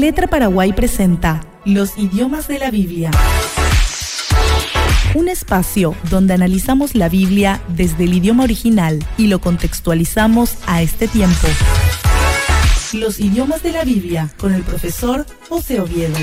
Letra 0.00 0.26
Paraguay 0.26 0.72
presenta 0.72 1.40
Los 1.64 1.96
idiomas 1.96 2.48
de 2.48 2.58
la 2.58 2.72
Biblia. 2.72 3.12
Un 5.14 5.28
espacio 5.28 5.94
donde 6.10 6.34
analizamos 6.34 6.96
la 6.96 7.08
Biblia 7.08 7.62
desde 7.68 8.02
el 8.02 8.14
idioma 8.14 8.42
original 8.42 8.98
y 9.16 9.28
lo 9.28 9.38
contextualizamos 9.38 10.56
a 10.66 10.82
este 10.82 11.06
tiempo. 11.06 11.46
Los 12.92 13.20
idiomas 13.20 13.62
de 13.62 13.70
la 13.70 13.84
Biblia 13.84 14.30
con 14.36 14.52
el 14.52 14.62
profesor 14.62 15.26
José 15.48 15.80
Oviedo. 15.80 16.16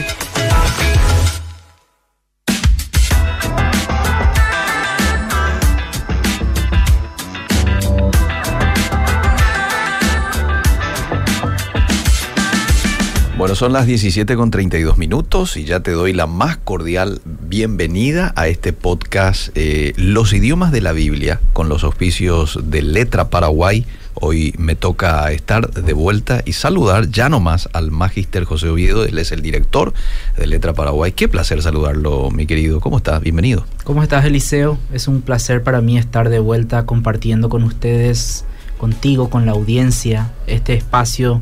Bueno, 13.42 13.56
son 13.56 13.74
las 13.74 13.88
17 13.88 14.36
con 14.36 14.52
32 14.52 15.00
minutos 15.00 15.58
y 15.58 15.66
ya 15.66 15.80
te 15.80 15.90
doy 15.90 16.14
la 16.14 16.28
más 16.28 16.58
cordial 16.58 17.22
bienvenida 17.26 18.34
a 18.36 18.48
este 18.48 18.72
podcast 18.72 19.50
eh, 19.56 19.94
Los 19.96 20.32
idiomas 20.34 20.72
de 20.72 20.80
la 20.82 20.92
Biblia 20.92 21.42
con 21.52 21.68
los 21.68 21.84
auspicios 21.84 22.60
de 22.66 22.84
Letra 22.84 23.32
Paraguay. 23.32 23.88
Hoy 24.14 24.54
me 24.60 24.76
toca 24.76 25.32
estar 25.32 25.72
de 25.72 25.94
vuelta 25.94 26.44
y 26.46 26.54
saludar 26.54 27.10
ya 27.10 27.30
nomás 27.30 27.68
al 27.74 27.90
Magister 27.90 28.44
José 28.44 28.70
Oviedo, 28.70 29.06
él 29.06 29.18
es 29.18 29.32
el 29.32 29.42
director 29.42 29.92
de 30.38 30.46
Letra 30.46 30.74
Paraguay. 30.74 31.12
Qué 31.12 31.28
placer 31.28 31.64
saludarlo, 31.64 32.30
mi 32.30 32.46
querido. 32.46 32.80
¿Cómo 32.80 32.98
estás? 32.98 33.24
Bienvenido. 33.24 33.66
¿Cómo 33.86 34.04
estás, 34.04 34.24
Eliseo? 34.24 34.78
Es 34.94 35.08
un 35.08 35.24
placer 35.24 35.64
para 35.64 35.82
mí 35.82 35.98
estar 35.98 36.30
de 36.30 36.38
vuelta 36.38 36.86
compartiendo 36.86 37.50
con 37.50 37.64
ustedes, 37.64 38.46
contigo, 38.78 39.32
con 39.32 39.48
la 39.48 39.54
audiencia, 39.54 40.32
este 40.46 40.76
espacio 40.76 41.42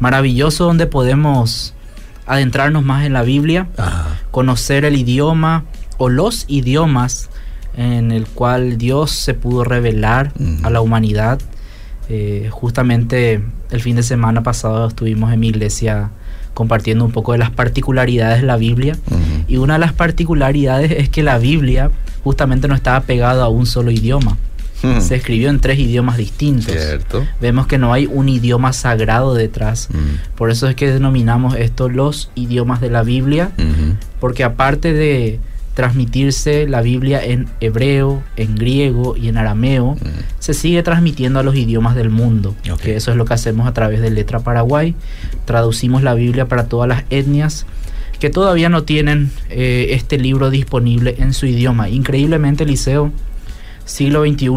maravilloso 0.00 0.64
donde 0.64 0.86
podemos 0.86 1.74
adentrarnos 2.26 2.82
más 2.84 3.04
en 3.04 3.12
la 3.12 3.22
Biblia, 3.22 3.68
Ajá. 3.76 4.20
conocer 4.30 4.84
el 4.84 4.96
idioma 4.96 5.64
o 5.98 6.08
los 6.08 6.44
idiomas 6.48 7.28
en 7.76 8.12
el 8.12 8.26
cual 8.26 8.78
Dios 8.78 9.10
se 9.10 9.34
pudo 9.34 9.64
revelar 9.64 10.32
a 10.62 10.70
la 10.70 10.80
humanidad. 10.80 11.40
Eh, 12.08 12.48
justamente 12.50 13.42
el 13.70 13.80
fin 13.80 13.96
de 13.96 14.02
semana 14.02 14.42
pasado 14.42 14.86
estuvimos 14.86 15.32
en 15.32 15.40
mi 15.40 15.48
iglesia 15.48 16.10
compartiendo 16.52 17.04
un 17.04 17.10
poco 17.10 17.32
de 17.32 17.38
las 17.38 17.50
particularidades 17.50 18.40
de 18.40 18.46
la 18.46 18.56
Biblia. 18.56 18.96
Y 19.48 19.56
una 19.56 19.74
de 19.74 19.80
las 19.80 19.92
particularidades 19.92 20.92
es 20.92 21.08
que 21.08 21.22
la 21.22 21.38
Biblia 21.38 21.90
justamente 22.22 22.68
no 22.68 22.74
estaba 22.74 23.00
pegada 23.00 23.44
a 23.44 23.48
un 23.48 23.66
solo 23.66 23.90
idioma. 23.90 24.36
Se 25.00 25.14
escribió 25.16 25.50
en 25.50 25.60
tres 25.60 25.78
idiomas 25.78 26.16
distintos. 26.16 26.72
Cierto. 26.74 27.24
Vemos 27.40 27.66
que 27.66 27.78
no 27.78 27.92
hay 27.92 28.06
un 28.06 28.28
idioma 28.28 28.72
sagrado 28.72 29.34
detrás. 29.34 29.88
Mm. 29.90 30.34
Por 30.36 30.50
eso 30.50 30.68
es 30.68 30.74
que 30.76 30.90
denominamos 30.90 31.56
esto 31.56 31.88
los 31.88 32.30
idiomas 32.34 32.80
de 32.80 32.90
la 32.90 33.02
Biblia, 33.02 33.50
porque 34.20 34.44
aparte 34.44 34.92
de 34.92 35.40
transmitirse 35.74 36.68
la 36.68 36.82
Biblia 36.82 37.22
en 37.24 37.48
hebreo, 37.60 38.22
en 38.36 38.54
griego 38.54 39.16
y 39.16 39.28
en 39.28 39.36
arameo, 39.36 39.96
Mm. 39.96 40.06
se 40.38 40.54
sigue 40.54 40.82
transmitiendo 40.82 41.40
a 41.40 41.42
los 41.42 41.56
idiomas 41.56 41.94
del 41.96 42.10
mundo, 42.10 42.54
que 42.82 42.96
eso 42.96 43.10
es 43.10 43.16
lo 43.16 43.24
que 43.24 43.34
hacemos 43.34 43.66
a 43.66 43.72
través 43.74 44.00
de 44.00 44.10
Letra 44.10 44.38
Paraguay. 44.40 44.94
Traducimos 45.44 46.02
la 46.02 46.14
Biblia 46.14 46.46
para 46.46 46.66
todas 46.66 46.88
las 46.88 47.02
etnias 47.10 47.66
que 48.20 48.30
todavía 48.30 48.68
no 48.68 48.84
tienen 48.84 49.30
eh, 49.50 49.88
este 49.90 50.16
libro 50.16 50.48
disponible 50.50 51.16
en 51.18 51.34
su 51.34 51.46
idioma. 51.46 51.88
Increíblemente, 51.88 52.64
Liceo, 52.64 53.10
siglo 53.84 54.24
XXI, 54.24 54.48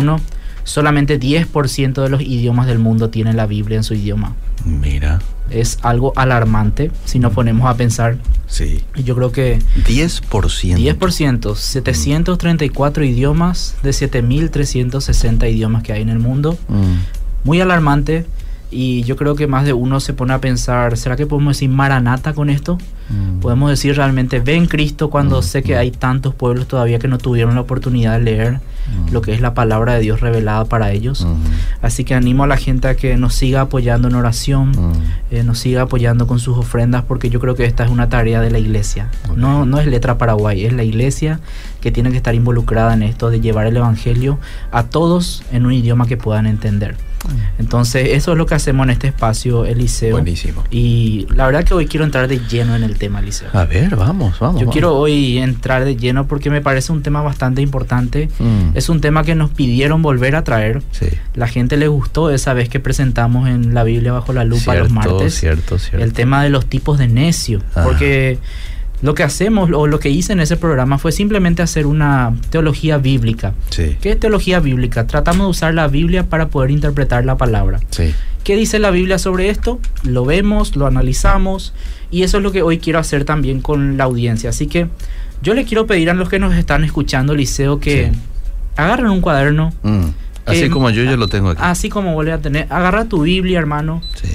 solamente 0.63 1.19
10% 1.19 2.01
de 2.03 2.09
los 2.09 2.21
idiomas 2.21 2.67
del 2.67 2.79
mundo 2.79 3.09
tienen 3.09 3.37
la 3.37 3.45
Biblia 3.45 3.77
en 3.77 3.83
su 3.83 3.93
idioma. 3.93 4.35
Mira, 4.65 5.19
Es 5.49 5.79
algo 5.81 6.11
alarmante 6.17 6.91
si 7.05 7.19
nos 7.19 7.31
ponemos 7.33 7.69
a 7.69 7.75
pensar. 7.75 8.17
sí. 8.47 8.83
Yo 8.95 9.15
creo 9.15 9.31
que 9.31 9.59
10%. 9.85 10.77
10%, 10.77 11.55
734 11.55 13.03
idiomas 13.05 13.75
de 13.83 13.91
7.360 13.91 15.49
idiomas 15.51 15.83
que 15.83 15.93
hay 15.93 16.01
en 16.01 16.09
el 16.09 16.19
mundo. 16.19 16.57
Mm. 16.67 17.45
Muy 17.45 17.61
alarmante 17.61 18.25
y 18.69 19.03
yo 19.03 19.15
creo 19.15 19.35
que 19.35 19.47
más 19.47 19.65
de 19.65 19.73
uno 19.73 19.99
se 19.99 20.13
pone 20.13 20.33
a 20.33 20.39
pensar, 20.41 20.97
¿será 20.97 21.15
que 21.15 21.25
podemos 21.25 21.55
decir 21.55 21.69
maranata 21.69 22.33
con 22.33 22.49
esto? 22.49 22.77
Mm. 23.09 23.39
Podemos 23.39 23.69
decir 23.69 23.95
realmente, 23.95 24.39
ven 24.39 24.65
Cristo 24.65 25.09
cuando 25.09 25.39
Mm, 25.39 25.43
sé 25.43 25.63
que 25.63 25.75
mm. 25.75 25.79
hay 25.79 25.91
tantos 25.91 26.35
pueblos 26.35 26.67
todavía 26.67 26.99
que 26.99 27.07
no 27.07 27.17
tuvieron 27.17 27.55
la 27.55 27.61
oportunidad 27.61 28.17
de 28.17 28.23
leer 28.23 28.59
Mm. 28.87 29.13
lo 29.13 29.21
que 29.21 29.33
es 29.33 29.41
la 29.41 29.53
palabra 29.53 29.93
de 29.93 29.99
Dios 29.99 30.21
revelada 30.21 30.65
para 30.65 30.91
ellos. 30.91 31.27
Así 31.81 32.03
que 32.03 32.13
animo 32.15 32.43
a 32.43 32.47
la 32.47 32.57
gente 32.57 32.87
a 32.87 32.95
que 32.95 33.17
nos 33.17 33.35
siga 33.35 33.61
apoyando 33.61 34.07
en 34.07 34.15
oración, 34.15 34.71
eh, 35.29 35.43
nos 35.43 35.59
siga 35.59 35.83
apoyando 35.83 36.25
con 36.27 36.39
sus 36.39 36.57
ofrendas, 36.57 37.03
porque 37.07 37.29
yo 37.29 37.39
creo 37.39 37.55
que 37.55 37.65
esta 37.65 37.83
es 37.83 37.91
una 37.91 38.09
tarea 38.09 38.39
de 38.41 38.49
la 38.49 38.59
iglesia. 38.59 39.09
No, 39.35 39.65
no 39.65 39.79
es 39.79 39.87
letra 39.87 40.17
Paraguay, 40.17 40.65
es 40.65 40.73
la 40.73 40.83
iglesia 40.83 41.39
que 41.81 41.91
tiene 41.91 42.11
que 42.11 42.17
estar 42.17 42.33
involucrada 42.33 42.93
en 42.93 43.03
esto 43.03 43.29
de 43.29 43.41
llevar 43.41 43.67
el 43.67 43.77
Evangelio 43.77 44.39
a 44.71 44.83
todos 44.83 45.43
en 45.51 45.65
un 45.65 45.73
idioma 45.73 46.07
que 46.07 46.17
puedan 46.17 46.47
entender. 46.47 46.95
Entonces, 47.59 48.09
eso 48.11 48.31
es 48.31 48.37
lo 48.37 48.45
que 48.45 48.55
hacemos 48.55 48.85
en 48.85 48.91
este 48.91 49.07
espacio, 49.07 49.65
Eliseo. 49.65 50.11
Buenísimo. 50.11 50.63
Y 50.71 51.27
la 51.33 51.45
verdad 51.45 51.63
que 51.63 51.73
hoy 51.73 51.87
quiero 51.87 52.05
entrar 52.05 52.27
de 52.27 52.39
lleno 52.39 52.75
en 52.75 52.83
el 52.83 52.97
tema, 52.97 53.19
Eliseo. 53.19 53.49
A 53.53 53.65
ver, 53.65 53.95
vamos, 53.95 54.39
vamos. 54.39 54.59
Yo 54.59 54.65
vamos. 54.67 54.73
quiero 54.73 54.95
hoy 54.95 55.37
entrar 55.37 55.85
de 55.85 55.95
lleno 55.95 56.27
porque 56.27 56.49
me 56.49 56.61
parece 56.61 56.91
un 56.91 57.03
tema 57.03 57.21
bastante 57.21 57.61
importante. 57.61 58.29
Mm. 58.39 58.75
Es 58.75 58.89
un 58.89 59.01
tema 59.01 59.23
que 59.23 59.35
nos 59.35 59.49
pidieron 59.49 60.01
volver 60.01 60.35
a 60.35 60.43
traer. 60.43 60.81
Sí. 60.91 61.07
La 61.35 61.47
gente 61.47 61.77
le 61.77 61.87
gustó 61.87 62.29
esa 62.29 62.53
vez 62.53 62.69
que 62.69 62.79
presentamos 62.79 63.47
en 63.47 63.73
la 63.73 63.83
Biblia 63.83 64.11
bajo 64.11 64.33
la 64.33 64.43
lupa 64.43 64.73
cierto, 64.73 64.83
los 64.83 64.91
martes 64.91 65.35
Cierto, 65.35 65.79
cierto. 65.79 66.03
el 66.03 66.13
tema 66.13 66.43
de 66.43 66.49
los 66.49 66.65
tipos 66.65 66.97
de 66.97 67.07
necio. 67.07 67.61
Ah. 67.75 67.83
Porque 67.83 68.39
lo 69.01 69.13
que 69.13 69.23
hacemos 69.23 69.69
o 69.73 69.85
lo 69.87 69.99
que 69.99 70.09
hice 70.09 70.33
en 70.33 70.39
ese 70.39 70.57
programa 70.57 70.97
fue 70.97 71.11
simplemente 71.11 71.61
hacer 71.61 71.85
una 71.85 72.33
teología 72.49 72.97
bíblica. 72.97 73.53
Sí. 73.69 73.95
¿Qué 74.01 74.11
es 74.11 74.19
teología 74.19 74.59
bíblica? 74.59 75.05
Tratamos 75.07 75.45
de 75.47 75.51
usar 75.51 75.73
la 75.73 75.87
Biblia 75.87 76.23
para 76.29 76.47
poder 76.47 76.71
interpretar 76.71 77.23
la 77.25 77.37
palabra. 77.37 77.79
Sí. 77.91 78.13
¿Qué 78.43 78.55
dice 78.55 78.79
la 78.79 78.89
Biblia 78.91 79.19
sobre 79.19 79.49
esto? 79.49 79.79
Lo 80.03 80.25
vemos, 80.25 80.75
lo 80.75 80.87
analizamos 80.87 81.73
y 82.09 82.23
eso 82.23 82.37
es 82.37 82.43
lo 82.43 82.51
que 82.51 82.61
hoy 82.63 82.79
quiero 82.79 82.97
hacer 82.99 83.23
también 83.25 83.61
con 83.61 83.97
la 83.97 84.05
audiencia. 84.05 84.49
Así 84.49 84.67
que 84.67 84.87
yo 85.43 85.53
le 85.53 85.65
quiero 85.65 85.85
pedir 85.85 86.09
a 86.09 86.13
los 86.13 86.29
que 86.29 86.39
nos 86.39 86.55
están 86.55 86.83
escuchando, 86.83 87.35
Liceo, 87.35 87.79
que 87.79 88.11
Sí. 88.11 88.19
agarren 88.77 89.07
un 89.11 89.21
cuaderno, 89.21 89.73
Mm. 89.83 90.05
Así 90.45 90.63
Eh, 90.63 90.69
como 90.69 90.89
yo, 90.89 91.03
yo 91.03 91.17
lo 91.17 91.27
tengo 91.27 91.49
aquí. 91.49 91.61
así 91.61 91.89
como 91.89 92.13
vuelve 92.13 92.31
a 92.31 92.39
tener, 92.39 92.67
agarra 92.69 93.03
tu 93.03 93.23
Biblia, 93.23 93.59
hermano, 93.59 94.01
Sí. 94.15 94.29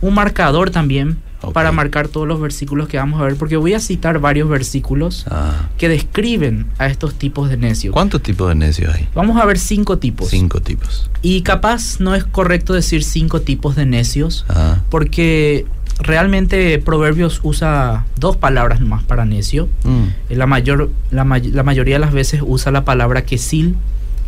Un 0.00 0.14
marcador 0.14 0.70
también 0.70 1.18
para 1.54 1.70
marcar 1.70 2.08
todos 2.08 2.26
los 2.26 2.40
versículos 2.40 2.88
que 2.88 2.96
vamos 2.96 3.20
a 3.20 3.24
ver, 3.24 3.36
porque 3.36 3.56
voy 3.56 3.72
a 3.72 3.78
citar 3.80 4.18
varios 4.18 4.48
versículos 4.48 5.24
Ah. 5.30 5.68
que 5.78 5.88
describen 5.88 6.66
a 6.78 6.86
estos 6.88 7.14
tipos 7.14 7.48
de 7.48 7.56
necios. 7.56 7.92
¿Cuántos 7.92 8.22
tipos 8.24 8.48
de 8.48 8.56
necios 8.56 8.92
hay? 8.92 9.06
Vamos 9.14 9.40
a 9.40 9.44
ver 9.46 9.56
cinco 9.58 9.98
tipos. 9.98 10.28
Cinco 10.30 10.60
tipos. 10.60 11.08
Y 11.22 11.42
capaz 11.42 12.00
no 12.00 12.16
es 12.16 12.24
correcto 12.24 12.74
decir 12.74 13.04
cinco 13.04 13.40
tipos 13.40 13.76
de 13.76 13.86
necios, 13.86 14.46
Ah. 14.48 14.78
porque 14.90 15.64
realmente 16.00 16.78
Proverbios 16.80 17.40
usa 17.44 18.04
dos 18.18 18.36
palabras 18.36 18.80
más 18.80 19.04
para 19.04 19.24
necio. 19.24 19.68
Mm. 19.84 20.04
La, 20.36 20.46
mayor, 20.46 20.90
la, 21.12 21.24
la 21.24 21.62
mayoría 21.62 21.94
de 21.96 22.00
las 22.00 22.12
veces 22.12 22.40
usa 22.44 22.72
la 22.72 22.84
palabra 22.84 23.22
quesil, 23.24 23.76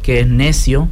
que 0.03 0.21
es 0.21 0.29
necio 0.29 0.89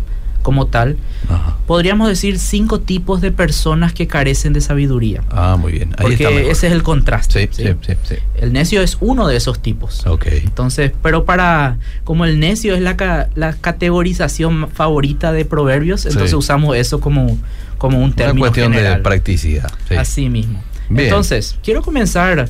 como 0.49 0.67
tal. 0.67 0.97
Ajá. 1.29 1.59
Podríamos 1.67 2.09
decir 2.09 2.39
cinco 2.39 2.81
tipos 2.81 3.21
de 3.21 3.33
personas 3.33 3.93
que 3.93 4.07
carecen 4.07 4.55
de 4.55 4.63
sabiduría. 4.63 5.23
Ah, 5.29 5.59
muy 5.61 5.73
bien. 5.73 5.91
Ahí 5.99 6.13
está 6.15 6.25
Porque 6.25 6.25
mejor. 6.25 6.53
ese 6.53 6.67
es 6.69 6.73
el 6.73 6.83
contraste. 6.83 7.51
Sí, 7.53 7.65
¿sí? 7.65 7.95
sí. 8.05 8.15
El 8.35 8.55
necio 8.55 8.81
es 8.81 8.97
uno 9.01 9.29
de 9.29 9.37
esos 9.37 9.61
tipos. 9.61 10.07
Ok. 10.07 10.25
Entonces, 10.29 10.93
pero 11.03 11.27
para, 11.27 11.77
como 12.05 12.25
el 12.25 12.41
necio 12.41 12.75
es 12.75 12.81
la, 12.81 13.29
la 13.35 13.53
categorización 13.53 14.71
favorita 14.73 15.33
de 15.33 15.45
proverbios, 15.45 16.07
entonces 16.07 16.33
usamos 16.33 16.75
eso 16.79 16.99
como, 16.99 17.37
como 17.77 17.99
un 17.99 18.05
Una 18.05 18.15
término 18.15 18.41
cuestión 18.47 18.73
de 18.73 18.97
practicidad. 19.03 19.71
Sí. 19.87 19.97
Así 19.97 20.31
mismo. 20.31 20.63
Bien. 20.89 21.09
Entonces, 21.09 21.59
quiero 21.63 21.83
comenzar 21.83 22.49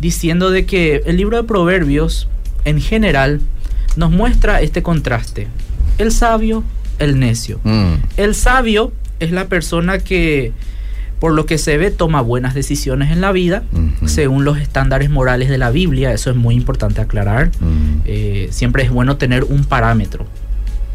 diciendo 0.00 0.50
de 0.50 0.66
que 0.66 1.00
el 1.06 1.16
libro 1.16 1.38
de 1.38 1.44
proverbios, 1.44 2.28
en 2.66 2.78
general, 2.78 3.40
nos 3.96 4.10
muestra 4.10 4.60
este 4.60 4.82
contraste. 4.82 5.48
El 5.96 6.12
sabio, 6.12 6.62
el 6.98 7.18
necio. 7.18 7.60
Mm. 7.64 7.94
El 8.16 8.34
sabio 8.34 8.92
es 9.20 9.32
la 9.32 9.46
persona 9.46 9.98
que, 9.98 10.52
por 11.20 11.32
lo 11.32 11.46
que 11.46 11.58
se 11.58 11.76
ve, 11.76 11.90
toma 11.90 12.20
buenas 12.20 12.54
decisiones 12.54 13.10
en 13.10 13.20
la 13.20 13.32
vida, 13.32 13.62
según 14.06 14.44
los 14.44 14.58
estándares 14.58 15.10
morales 15.10 15.48
de 15.48 15.58
la 15.58 15.70
Biblia. 15.70 16.12
Eso 16.12 16.30
es 16.30 16.36
muy 16.36 16.54
importante 16.54 17.00
aclarar. 17.00 17.50
Mm. 17.60 18.02
Eh, 18.04 18.48
siempre 18.50 18.82
es 18.82 18.90
bueno 18.90 19.16
tener 19.16 19.44
un 19.44 19.64
parámetro 19.64 20.26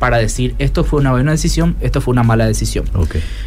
para 0.03 0.17
decir 0.17 0.53
esto 0.59 0.83
fue 0.83 0.99
una 0.99 1.11
buena 1.11 1.31
decisión, 1.31 1.77
esto 1.79 2.01
fue 2.01 2.11
una 2.11 2.23
mala 2.23 2.45
decisión. 2.45 2.83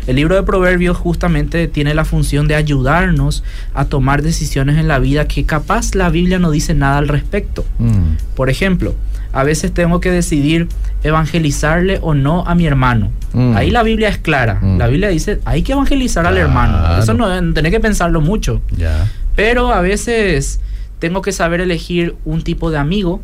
El 0.07 0.17
libro 0.17 0.37
de 0.37 0.43
Proverbios 0.43 0.97
justamente 0.97 1.69
tiene 1.69 1.93
la 1.93 2.07
función 2.07 2.49
de 2.49 2.55
ayudarnos 2.55 3.45
a 3.75 3.85
tomar 3.85 4.23
decisiones 4.23 4.79
en 4.79 4.89
la 4.89 4.99
vida 4.99 5.29
que 5.29 5.45
capaz 5.45 5.95
la 5.95 6.09
Biblia 6.09 6.39
no 6.39 6.51
dice 6.51 6.73
nada 6.73 6.97
al 6.97 7.09
respecto. 7.09 7.67
Mm. 7.79 8.35
Por 8.35 8.49
ejemplo, 8.49 8.95
a 9.37 9.45
veces 9.45 9.71
tengo 9.75 10.01
que 10.01 10.11
decidir 10.11 10.67
evangelizarle 11.03 11.99
o 12.01 12.15
no 12.15 12.45
a 12.47 12.55
mi 12.55 12.67
hermano. 12.67 13.11
Mm. 13.35 13.55
Ahí 13.55 13.71
la 13.71 13.83
Biblia 13.83 14.09
es 14.09 14.17
clara. 14.17 14.61
Mm. 14.63 14.79
La 14.79 14.87
Biblia 14.87 15.11
dice, 15.11 15.41
hay 15.45 15.61
que 15.61 15.73
evangelizar 15.73 16.25
al 16.25 16.39
hermano. 16.39 16.99
Eso 16.99 17.13
no 17.13 17.29
tenés 17.53 17.71
que 17.71 17.79
pensarlo 17.79 18.23
mucho. 18.23 18.63
Ya. 18.75 19.07
Pero 19.35 19.75
a 19.75 19.83
veces 19.83 20.61
tengo 21.01 21.21
que 21.21 21.33
saber 21.33 21.61
elegir 21.61 22.17
un 22.25 22.41
tipo 22.41 22.71
de 22.71 22.79
amigo. 22.79 23.21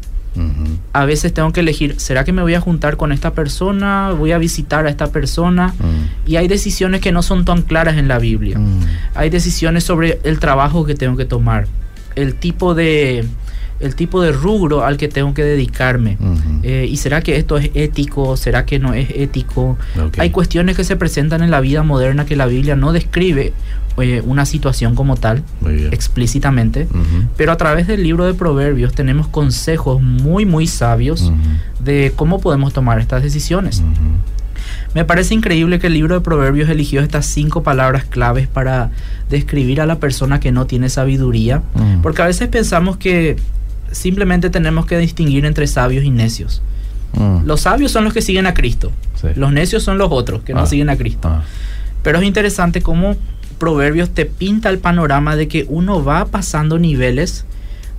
A 0.93 1.07
veces 1.07 1.33
tengo 1.33 1.51
que 1.53 1.61
elegir, 1.61 1.99
¿será 1.99 2.25
que 2.25 2.33
me 2.33 2.43
voy 2.43 2.55
a 2.55 2.61
juntar 2.61 2.99
con 2.99 3.11
esta 3.11 3.33
persona? 3.33 4.13
¿Voy 4.13 4.33
a 4.33 4.39
visitar 4.39 4.87
a 4.87 4.91
esta 4.91 5.13
persona? 5.13 5.69
Mm. 5.69 6.31
Y 6.31 6.37
hay 6.37 6.47
decisiones 6.47 7.01
que 7.01 7.11
no 7.11 7.23
son 7.23 7.47
tan 7.47 7.63
claras 7.63 7.97
en 7.97 8.07
la 8.07 8.19
Biblia. 8.19 8.61
Hay 9.15 9.31
decisiones 9.31 9.85
sobre 9.85 10.21
el 10.25 10.39
trabajo 10.41 10.85
que 10.85 10.95
tengo 10.95 11.17
que 11.17 11.25
tomar, 11.25 11.69
el 12.17 12.35
tipo 12.35 12.75
de, 12.75 13.25
el 13.83 13.95
tipo 13.97 14.23
de 14.23 14.33
rubro 14.33 14.85
al 14.85 14.97
que 14.97 15.09
tengo 15.09 15.35
que 15.35 15.43
dedicarme. 15.45 16.17
Eh, 16.63 16.87
¿Y 16.89 16.97
será 16.97 17.21
que 17.23 17.37
esto 17.37 17.59
es 17.59 17.71
ético? 17.75 18.37
¿Será 18.37 18.65
que 18.65 18.79
no 18.79 18.95
es 18.95 19.09
ético? 19.15 19.77
Hay 20.19 20.31
cuestiones 20.31 20.77
que 20.77 20.85
se 20.85 20.97
presentan 20.97 21.43
en 21.43 21.51
la 21.51 21.61
vida 21.61 21.83
moderna 21.83 22.25
que 22.25 22.37
la 22.37 22.47
Biblia 22.47 22.77
no 22.77 22.93
describe 22.93 23.53
eh, 23.99 24.23
una 24.25 24.47
situación 24.47 24.95
como 24.95 25.17
tal 25.17 25.43
explícitamente, 25.93 26.89
pero 27.37 27.53
a 27.53 27.57
través 27.57 27.87
del 27.87 28.03
libro 28.03 28.25
de 28.27 28.35
Proverbios 28.35 28.93
tenemos 28.95 29.27
consejos 29.29 30.01
muy 30.03 30.47
muy 30.47 30.67
sabios 30.67 31.33
de 31.79 32.13
cómo 32.17 32.41
podemos 32.41 32.73
tomar 32.73 32.99
estas 33.01 33.23
decisiones. 33.23 33.83
Me 34.95 35.05
parece 35.05 35.35
increíble 35.35 35.79
que 35.79 35.87
el 35.87 35.95
libro 35.95 36.15
de 36.15 36.21
Proverbios 36.21 36.69
eligió 36.69 37.01
estas 37.01 37.25
cinco 37.27 37.63
palabras 37.63 38.05
claves 38.05 38.47
para 38.47 38.91
describir 39.31 39.81
a 39.81 39.87
la 39.87 39.99
persona 39.99 40.39
que 40.39 40.53
no 40.53 40.67
tiene 40.67 40.89
sabiduría, 40.91 41.63
Mm. 41.75 42.03
porque 42.03 42.23
a 42.23 42.27
veces 42.27 42.49
pensamos 42.49 42.97
que 42.99 43.37
simplemente 43.93 44.51
tenemos 44.51 44.87
que 44.87 44.99
distinguir 44.99 45.45
entre 45.45 45.67
sabios 45.67 46.05
y 46.05 46.11
necios. 46.11 46.63
Mm. 47.15 47.45
Los 47.47 47.63
sabios 47.63 47.93
son 47.93 48.05
los 48.05 48.13
que 48.13 48.23
siguen 48.23 48.47
a 48.47 48.55
Cristo, 48.55 48.91
Sí. 49.21 49.29
los 49.37 49.53
necios 49.53 49.83
son 49.83 49.99
los 49.99 50.09
otros 50.11 50.43
que 50.43 50.55
no 50.55 50.61
Ah. 50.61 50.67
siguen 50.67 50.89
a 50.91 50.97
Cristo. 50.97 51.29
Ah. 51.29 51.43
Pero 52.03 52.19
es 52.19 52.25
interesante 52.25 52.83
cómo 52.83 53.17
Proverbios 53.59 54.11
te 54.11 54.27
pinta 54.27 54.71
el 54.71 54.79
panorama 54.79 55.37
de 55.37 55.47
que 55.47 55.67
uno 55.69 56.03
va 56.03 56.25
pasando 56.25 56.79
niveles 56.81 57.45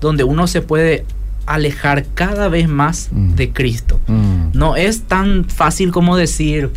donde 0.01 0.25
uno 0.25 0.45
se 0.47 0.61
puede 0.61 1.05
alejar 1.45 2.05
cada 2.15 2.49
vez 2.49 2.67
más 2.67 3.07
Mm. 3.11 3.35
de 3.35 3.51
Cristo. 3.51 4.01
Mm. 4.07 4.49
No 4.57 4.75
es 4.75 5.03
tan 5.03 5.45
fácil 5.45 5.91
como 5.91 6.17
decir, 6.17 6.69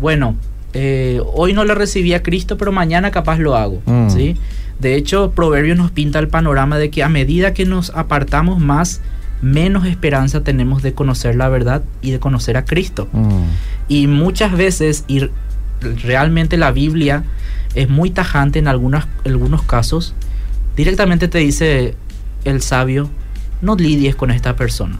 bueno, 0.00 0.36
eh, 0.74 1.22
hoy 1.32 1.54
no 1.54 1.64
le 1.64 1.74
recibí 1.74 2.12
a 2.12 2.22
Cristo, 2.22 2.58
pero 2.58 2.72
mañana 2.72 3.10
capaz 3.10 3.38
lo 3.38 3.56
hago. 3.56 3.80
¿sí? 4.10 4.36
De 4.80 4.94
hecho, 4.94 5.30
Proverbios 5.30 5.78
nos 5.78 5.90
pinta 5.90 6.18
el 6.18 6.28
panorama 6.28 6.78
de 6.78 6.90
que 6.90 7.02
a 7.02 7.08
medida 7.08 7.54
que 7.54 7.64
nos 7.64 7.90
apartamos 7.90 8.60
más, 8.60 9.00
menos 9.40 9.86
esperanza 9.86 10.42
tenemos 10.42 10.82
de 10.82 10.92
conocer 10.92 11.34
la 11.36 11.48
verdad 11.48 11.82
y 12.02 12.10
de 12.10 12.18
conocer 12.18 12.56
a 12.56 12.64
Cristo. 12.64 13.08
Mm. 13.12 13.44
Y 13.88 14.06
muchas 14.06 14.52
veces, 14.52 15.04
y 15.08 15.28
realmente 15.80 16.56
la 16.56 16.72
Biblia 16.72 17.24
es 17.74 17.88
muy 17.88 18.10
tajante 18.10 18.58
en 18.58 18.68
algunas, 18.68 19.06
algunos 19.24 19.62
casos, 19.62 20.14
directamente 20.76 21.28
te 21.28 21.38
dice 21.38 21.94
el 22.44 22.62
sabio, 22.62 23.08
no 23.62 23.76
lidies 23.76 24.16
con 24.16 24.30
esta 24.30 24.56
persona. 24.56 24.98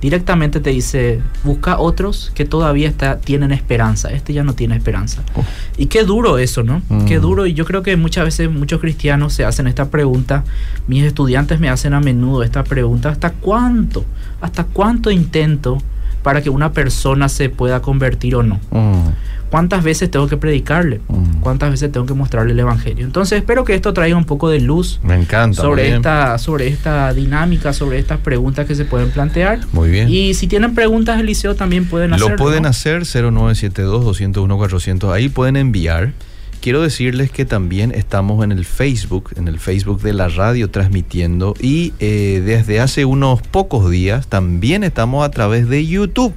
Directamente 0.00 0.60
te 0.60 0.70
dice, 0.70 1.20
busca 1.42 1.78
otros 1.78 2.30
que 2.34 2.44
todavía 2.44 2.88
está, 2.88 3.18
tienen 3.18 3.50
esperanza. 3.50 4.10
Este 4.10 4.32
ya 4.32 4.44
no 4.44 4.54
tiene 4.54 4.76
esperanza. 4.76 5.22
Oh. 5.34 5.44
Y 5.76 5.86
qué 5.86 6.04
duro 6.04 6.38
eso, 6.38 6.62
¿no? 6.62 6.82
Mm. 6.88 7.06
Qué 7.06 7.18
duro. 7.18 7.46
Y 7.46 7.54
yo 7.54 7.64
creo 7.64 7.82
que 7.82 7.96
muchas 7.96 8.24
veces 8.24 8.50
muchos 8.50 8.80
cristianos 8.80 9.32
se 9.32 9.44
hacen 9.44 9.66
esta 9.66 9.90
pregunta. 9.90 10.44
Mis 10.86 11.04
estudiantes 11.04 11.58
me 11.58 11.68
hacen 11.68 11.94
a 11.94 12.00
menudo 12.00 12.42
esta 12.42 12.62
pregunta. 12.62 13.08
¿Hasta 13.08 13.30
cuánto? 13.30 14.04
¿Hasta 14.40 14.64
cuánto 14.64 15.10
intento 15.10 15.78
para 16.22 16.42
que 16.42 16.50
una 16.50 16.72
persona 16.72 17.28
se 17.28 17.48
pueda 17.50 17.82
convertir 17.82 18.36
o 18.36 18.42
no? 18.42 18.60
Mm. 18.70 19.08
¿Cuántas 19.50 19.82
veces 19.82 20.10
tengo 20.10 20.28
que 20.28 20.36
predicarle? 20.36 21.00
Mm. 21.08 21.40
¿Cuántas 21.40 21.70
veces 21.70 21.90
tengo 21.90 22.06
que 22.06 22.14
mostrarle 22.14 22.52
el 22.52 22.58
Evangelio? 22.58 23.04
Entonces 23.04 23.38
espero 23.38 23.64
que 23.64 23.74
esto 23.74 23.92
traiga 23.92 24.16
un 24.16 24.24
poco 24.24 24.48
de 24.48 24.60
luz 24.60 25.00
Me 25.02 25.14
encanta. 25.14 25.62
muy 25.62 25.70
sobre 25.70 25.94
esta, 25.94 26.38
sobre 26.38 26.68
esta 26.68 27.12
dinámica, 27.14 27.72
sobre 27.72 27.98
estas 27.98 28.18
preguntas 28.18 28.66
que 28.66 28.74
se 28.74 28.84
pueden 28.84 29.10
plantear. 29.10 29.60
Muy 29.72 29.90
bien. 29.90 30.08
Y 30.08 30.34
si 30.34 30.46
tienen 30.46 30.74
preguntas, 30.74 31.18
Eliseo, 31.20 31.54
también 31.54 31.86
pueden 31.86 32.12
hacerlo. 32.12 32.36
Lo 32.36 32.36
pueden 32.36 32.64
¿no? 32.64 32.68
hacer 32.68 33.02
0972-201-400. 33.02 35.12
Ahí 35.12 35.28
pueden 35.28 35.56
enviar. 35.56 36.12
Quiero 36.60 36.82
decirles 36.82 37.30
que 37.30 37.44
también 37.44 37.92
estamos 37.92 38.42
en 38.44 38.50
el 38.50 38.64
Facebook, 38.64 39.30
en 39.36 39.46
el 39.46 39.60
Facebook 39.60 40.02
de 40.02 40.12
la 40.12 40.28
radio 40.28 40.70
transmitiendo 40.70 41.54
y 41.60 41.92
eh, 42.00 42.42
desde 42.44 42.80
hace 42.80 43.04
unos 43.04 43.42
pocos 43.42 43.88
días 43.90 44.26
también 44.26 44.82
estamos 44.82 45.24
a 45.24 45.30
través 45.30 45.68
de 45.68 45.86
YouTube. 45.86 46.34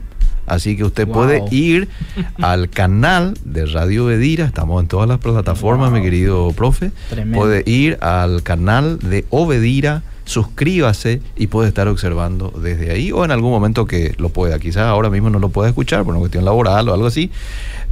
Así 0.52 0.76
que 0.76 0.84
usted 0.84 1.06
Wow. 1.08 1.14
puede 1.16 1.44
ir 1.52 1.88
al 2.42 2.70
canal 2.70 3.36
de 3.46 3.66
Radio 3.66 4.06
Bedira, 4.06 4.46
estamos 4.46 4.82
en 4.82 4.88
todas 4.88 5.08
las 5.08 5.20
plataformas, 5.20 5.90
Wow. 5.92 6.00
mi 6.00 6.04
querido 6.04 6.52
profe. 6.52 6.92
Tremendo. 7.10 7.38
Puede 7.40 7.64
ir 7.70 7.98
al 8.02 8.44
canal 8.44 9.00
de 9.00 9.26
Obedira, 9.30 10.04
suscríbase 10.26 11.22
y 11.38 11.48
puede 11.48 11.70
estar 11.70 11.88
observando 11.88 12.54
desde 12.62 12.92
ahí 12.92 13.12
o 13.12 13.24
en 13.26 13.32
algún 13.32 13.52
momento 13.52 13.86
que 13.86 14.14
lo 14.18 14.30
pueda. 14.30 14.60
Quizás 14.60 14.84
ahora 14.84 15.10
mismo 15.10 15.30
no 15.30 15.40
lo 15.40 15.50
pueda 15.50 15.70
escuchar 15.70 16.04
por 16.04 16.12
una 16.14 16.20
cuestión 16.20 16.46
laboral 16.46 16.90
o 16.90 16.94
algo 16.94 17.08
así, 17.08 17.32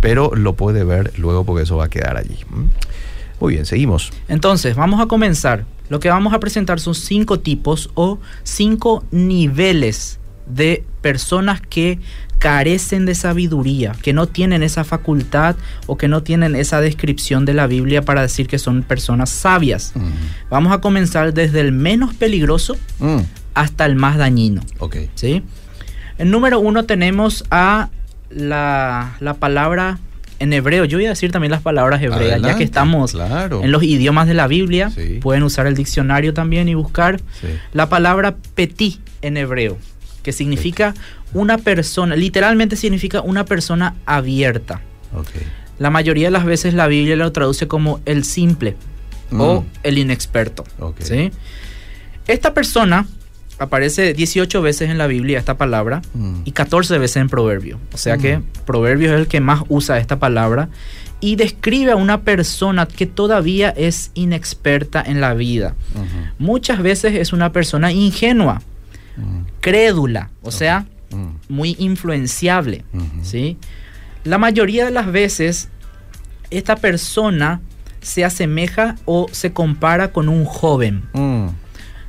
pero 0.02 0.32
lo 0.36 0.54
puede 0.54 0.84
ver 0.84 1.14
luego 1.18 1.44
porque 1.46 1.64
eso 1.64 1.78
va 1.78 1.86
a 1.86 1.90
quedar 1.90 2.18
allí. 2.18 2.38
¿m? 2.54 2.68
Muy 3.40 3.54
bien, 3.54 3.66
seguimos. 3.66 4.12
Entonces, 4.28 4.76
vamos 4.76 5.00
a 5.00 5.06
comenzar. 5.06 5.66
Lo 5.90 6.00
que 6.00 6.10
vamos 6.10 6.34
a 6.34 6.40
presentar 6.40 6.80
son 6.80 6.94
cinco 6.94 7.40
tipos 7.40 7.90
o 7.96 8.20
cinco 8.44 9.04
niveles 9.12 10.20
de 10.46 10.84
personas 11.02 11.62
que 11.62 12.00
carecen 12.40 13.06
de 13.06 13.16
sabiduría, 13.16 13.94
que 14.02 14.14
no 14.14 14.28
tienen 14.28 14.64
esa 14.64 14.84
facultad 14.86 15.56
o 15.88 15.98
que 15.98 16.08
no 16.08 16.24
tienen 16.24 16.56
esa 16.56 16.80
descripción 16.80 17.44
de 17.46 17.54
la 17.54 17.68
Biblia 17.68 18.02
para 18.02 18.22
decir 18.22 18.48
que 18.48 18.60
son 18.60 18.84
personas 18.84 19.30
sabias. 19.30 19.94
Vamos 20.50 20.72
a 20.72 20.80
comenzar 20.80 21.34
desde 21.34 21.60
el 21.62 21.72
menos 21.72 22.14
peligroso 22.14 22.78
Mm, 23.00 23.20
hasta 23.56 23.86
el 23.86 23.96
más 23.96 24.18
dañino. 24.18 24.62
ok. 24.80 24.96
¿sí? 25.16 25.44
En 26.18 26.32
número 26.32 26.60
uno 26.60 26.84
tenemos 26.86 27.44
a 27.52 27.90
la, 28.30 29.16
la 29.20 29.34
palabra 29.34 30.00
en 30.40 30.54
hebreo. 30.54 30.86
Yo 30.86 30.98
voy 30.98 31.06
a 31.08 31.10
decir 31.10 31.32
también 31.34 31.52
las 31.52 31.62
palabras 31.62 32.02
hebreas, 32.02 32.42
ya 32.42 32.56
que 32.56 32.64
estamos 32.64 33.12
claro. 33.12 33.62
en 33.64 33.72
los 33.74 33.84
idiomas 33.84 34.28
de 34.28 34.34
la 34.34 34.48
Biblia. 34.48 34.90
Sí. 34.92 35.20
Pueden 35.22 35.44
usar 35.44 35.68
el 35.68 35.76
diccionario 35.76 36.34
también 36.34 36.70
y 36.70 36.74
buscar 36.76 37.20
Sí. 37.42 37.48
la 37.74 37.90
palabra 37.90 38.38
petit 38.56 39.00
en 39.22 39.36
hebreo, 39.36 39.78
que 40.30 40.34
significa 40.34 40.94
una 41.34 41.58
persona, 41.58 42.16
literalmente 42.16 42.76
significa 42.76 43.22
una 43.22 43.46
persona 43.46 43.96
abierta. 44.06 44.80
La 45.80 45.90
mayoría 45.90 46.28
de 46.28 46.32
las 46.32 46.46
veces 46.46 46.76
la 46.76 46.86
Biblia 46.88 47.16
lo 47.16 47.32
traduce 47.32 47.68
como 47.68 48.00
el 48.06 48.24
simple 48.24 48.76
o 49.32 49.62
Mm, 49.62 49.66
el 49.82 49.98
inexperto. 49.98 50.64
Esta 52.28 52.54
persona 52.54 53.08
aparece 53.58 54.14
18 54.14 54.62
veces 54.62 54.92
en 54.92 55.00
la 55.00 55.08
Biblia, 55.08 55.40
esta 55.40 55.58
palabra, 55.58 56.04
Mm, 56.14 56.42
y 56.46 56.52
14 56.52 57.00
veces 57.00 57.18
en 57.18 57.28
Proverbio. 57.30 57.80
O 57.92 57.98
sea 57.98 58.18
que 58.20 58.38
Mm. 58.38 58.44
Proverbio 58.68 59.12
es 59.16 59.20
el 59.20 59.28
que 59.28 59.40
más 59.40 59.64
usa 59.68 59.98
esta 59.98 60.20
palabra 60.20 60.70
y 61.22 61.38
describe 61.38 61.92
a 61.94 61.96
una 61.96 62.22
persona 62.22 62.86
que 62.86 63.08
todavía 63.08 63.70
es 63.72 64.12
inexperta 64.14 65.02
en 65.06 65.22
la 65.22 65.34
vida. 65.34 65.74
Muchas 66.38 66.84
veces 66.84 67.16
es 67.16 67.34
una 67.34 67.52
persona 67.52 67.92
ingenua, 67.92 68.62
mm, 69.20 69.46
crédula, 69.62 70.30
o 70.42 70.52
sea, 70.52 70.86
mm, 71.12 71.28
muy 71.54 71.76
influenciable. 71.80 72.84
¿sí? 73.24 73.58
La 74.24 74.38
mayoría 74.38 74.86
de 74.86 74.92
las 74.92 75.12
veces 75.12 75.70
esta 76.52 76.76
persona 76.76 77.62
se 78.02 78.26
asemeja 78.26 78.96
o 79.06 79.28
se 79.32 79.52
compara 79.54 80.12
con 80.12 80.30
un 80.30 80.46
joven. 80.46 81.04
Mm, 81.14 81.48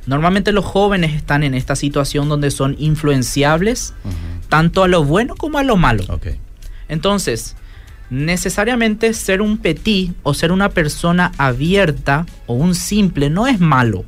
Normalmente 0.07 0.51
los 0.51 0.65
jóvenes 0.65 1.13
están 1.13 1.43
en 1.43 1.53
esta 1.53 1.75
situación 1.75 2.27
donde 2.27 2.49
son 2.49 2.75
influenciables 2.79 3.93
tanto 4.49 4.83
a 4.83 4.87
lo 4.87 5.03
bueno 5.05 5.35
como 5.35 5.59
a 5.59 5.63
lo 5.63 5.77
malo. 5.77 6.03
Ok. 6.09 6.27
Entonces, 6.89 7.55
necesariamente 8.11 9.13
ser 9.13 9.41
un 9.41 9.57
petit 9.57 10.13
o 10.21 10.33
ser 10.33 10.51
una 10.51 10.69
persona 10.69 11.31
abierta 11.37 12.25
o 12.45 12.53
un 12.53 12.75
simple 12.75 13.29
no 13.29 13.47
es 13.47 13.59
malo. 13.59 14.05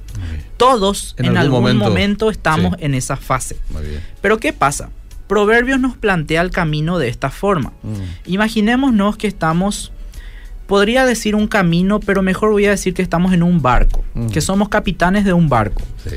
Todos 0.57 1.15
En 1.17 1.25
en, 1.25 1.37
algún 1.37 1.55
algún, 1.57 1.61
momento, 1.77 1.89
momento, 1.89 2.29
estamos 2.29 2.75
sí. 2.77 2.85
en 2.85 2.93
esa 2.93 3.15
fase. 3.17 3.57
Muy 3.71 3.81
bien. 3.83 4.01
Pero 4.21 4.37
¿qué 4.37 4.53
pasa? 4.53 4.89
Proverbios 5.27 5.79
nos 5.79 5.97
plantea 5.97 6.41
el 6.41 6.51
camino 6.51 6.99
de 6.99 7.07
esta 7.07 7.29
forma. 7.31 7.71
Mm, 7.81 8.31
Imaginémonos 8.31 9.17
que 9.17 9.27
estamos, 9.27 9.91
podría 10.67 11.05
decir 11.05 11.33
un 11.35 11.47
camino, 11.47 11.99
pero 11.99 12.21
mejor 12.21 12.51
voy 12.51 12.65
a 12.65 12.71
decir 12.71 12.93
que 12.93 13.01
estamos 13.01 13.33
en 13.33 13.41
un 13.41 13.61
barco, 13.61 14.03
Mm. 14.13 14.27
que 14.27 14.41
somos 14.41 14.69
capitanes 14.69 15.25
de 15.25 15.33
un 15.33 15.49
barco, 15.49 15.81
sí. 16.03 16.15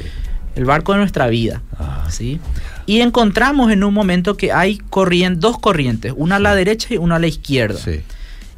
el 0.54 0.64
barco 0.64 0.92
de 0.92 0.98
nuestra 0.98 1.28
vida. 1.28 1.62
Ah, 1.78 2.06
¿sí? 2.10 2.40
Y 2.86 3.00
encontramos 3.00 3.72
en 3.72 3.82
un 3.84 3.92
momento 3.92 4.36
que 4.36 4.52
hay 4.52 4.78
corrien- 4.90 5.36
dos 5.40 5.58
corrientes, 5.58 6.12
una 6.16 6.36
a 6.36 6.38
la 6.38 6.54
derecha 6.54 6.94
y 6.94 6.96
una 6.98 7.16
a 7.16 7.18
la 7.18 7.26
izquierda. 7.26 7.78
sí. 7.78 8.00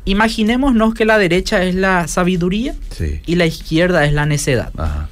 Imaginémonos 0.04 0.94
que 0.94 1.04
la 1.04 1.18
derecha 1.18 1.62
es 1.64 1.74
la 1.74 2.08
sabiduría 2.08 2.74
Sí. 2.96 3.20
y 3.26 3.34
la 3.34 3.44
izquierda 3.44 4.06
es 4.06 4.12
la 4.14 4.24
necedad. 4.24 4.72
Ajá. 4.78 5.08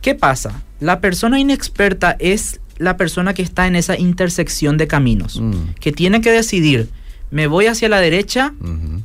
¿Qué 0.00 0.14
pasa? 0.14 0.62
La 0.78 1.00
persona 1.00 1.40
inexperta 1.40 2.14
es 2.20 2.60
la 2.78 2.96
persona 2.96 3.34
que 3.34 3.42
está 3.42 3.66
en 3.66 3.74
esa 3.74 3.98
intersección 3.98 4.76
de 4.76 4.86
caminos, 4.86 5.40
Mm, 5.40 5.70
que 5.80 5.90
tiene 5.90 6.20
que 6.20 6.30
decidir, 6.30 6.88
¿Me 7.30 7.46
voy 7.48 7.66
hacia 7.66 7.88
la 7.88 8.00
derecha 8.00 8.54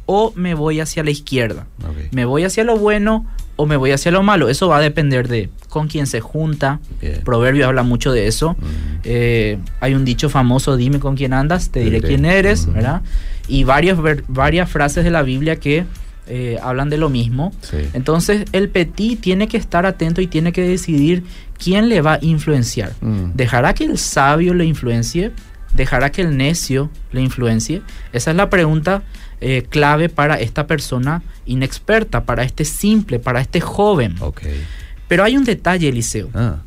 o 0.05 0.33
me 0.35 0.53
voy 0.53 0.79
hacia 0.79 1.03
la 1.03 1.11
izquierda? 1.11 1.65
¿Me 2.11 2.25
voy 2.25 2.43
hacia 2.43 2.63
lo 2.63 2.77
bueno 2.77 3.25
o 3.55 3.65
me 3.65 3.75
voy 3.77 3.91
hacia 3.91 4.11
lo 4.11 4.21
malo? 4.23 4.47
Eso 4.49 4.67
va 4.67 4.77
a 4.77 4.81
depender 4.81 5.27
de 5.27 5.49
con 5.69 5.87
quién 5.87 6.05
se 6.07 6.21
junta. 6.21 6.79
Bien. 7.01 7.21
Proverbio 7.23 7.67
habla 7.67 7.83
mucho 7.83 8.11
de 8.11 8.27
eso. 8.27 8.55
Eh, 9.03 9.57
hay 9.79 9.93
un 9.95 10.05
dicho 10.05 10.29
famoso, 10.29 10.77
dime 10.77 10.99
con 10.99 11.15
quién 11.15 11.33
andas, 11.33 11.69
te 11.69 11.79
diré 11.79 11.95
diré. 11.97 12.07
quién 12.07 12.25
eres. 12.25 12.71
¿verdad? 12.71 13.01
Y 13.47 13.63
varios, 13.63 14.01
ver- 14.01 14.23
varias 14.27 14.69
frases 14.69 15.03
de 15.03 15.09
la 15.11 15.23
Biblia 15.23 15.55
que 15.55 15.85
eh, 16.27 16.57
hablan 16.61 16.89
de 16.89 16.97
lo 16.97 17.09
mismo. 17.09 17.51
Sí. 17.61 17.77
Entonces 17.93 18.45
el 18.51 18.69
petit 18.69 19.19
tiene 19.19 19.47
que 19.47 19.57
estar 19.57 19.85
atento 19.87 20.21
y 20.21 20.27
tiene 20.27 20.51
que 20.53 20.61
decidir 20.61 21.23
quién 21.57 21.89
le 21.89 22.01
va 22.01 22.13
a 22.13 22.19
influenciar. 22.21 22.93
Mm. 23.01 23.31
¿Dejará 23.33 23.73
que 23.73 23.85
el 23.85 23.97
sabio 23.97 24.53
le 24.53 24.65
influencie? 24.65 25.31
¿Dejará 25.73 26.11
que 26.11 26.21
el 26.21 26.35
necio 26.37 26.89
le 27.11 27.21
influencie? 27.21 27.81
Esa 28.13 28.31
es 28.31 28.37
la 28.37 28.49
pregunta 28.49 29.03
eh, 29.39 29.63
clave 29.69 30.09
para 30.09 30.39
esta 30.39 30.67
persona 30.67 31.23
inexperta, 31.45 32.25
para 32.25 32.43
este 32.43 32.65
simple, 32.65 33.19
para 33.19 33.41
este 33.41 33.61
joven. 33.61 34.15
Pero 35.07 35.23
hay 35.23 35.37
un 35.37 35.43
detalle, 35.43 35.89
Eliseo. 35.89 36.29
Ah, 36.33 36.57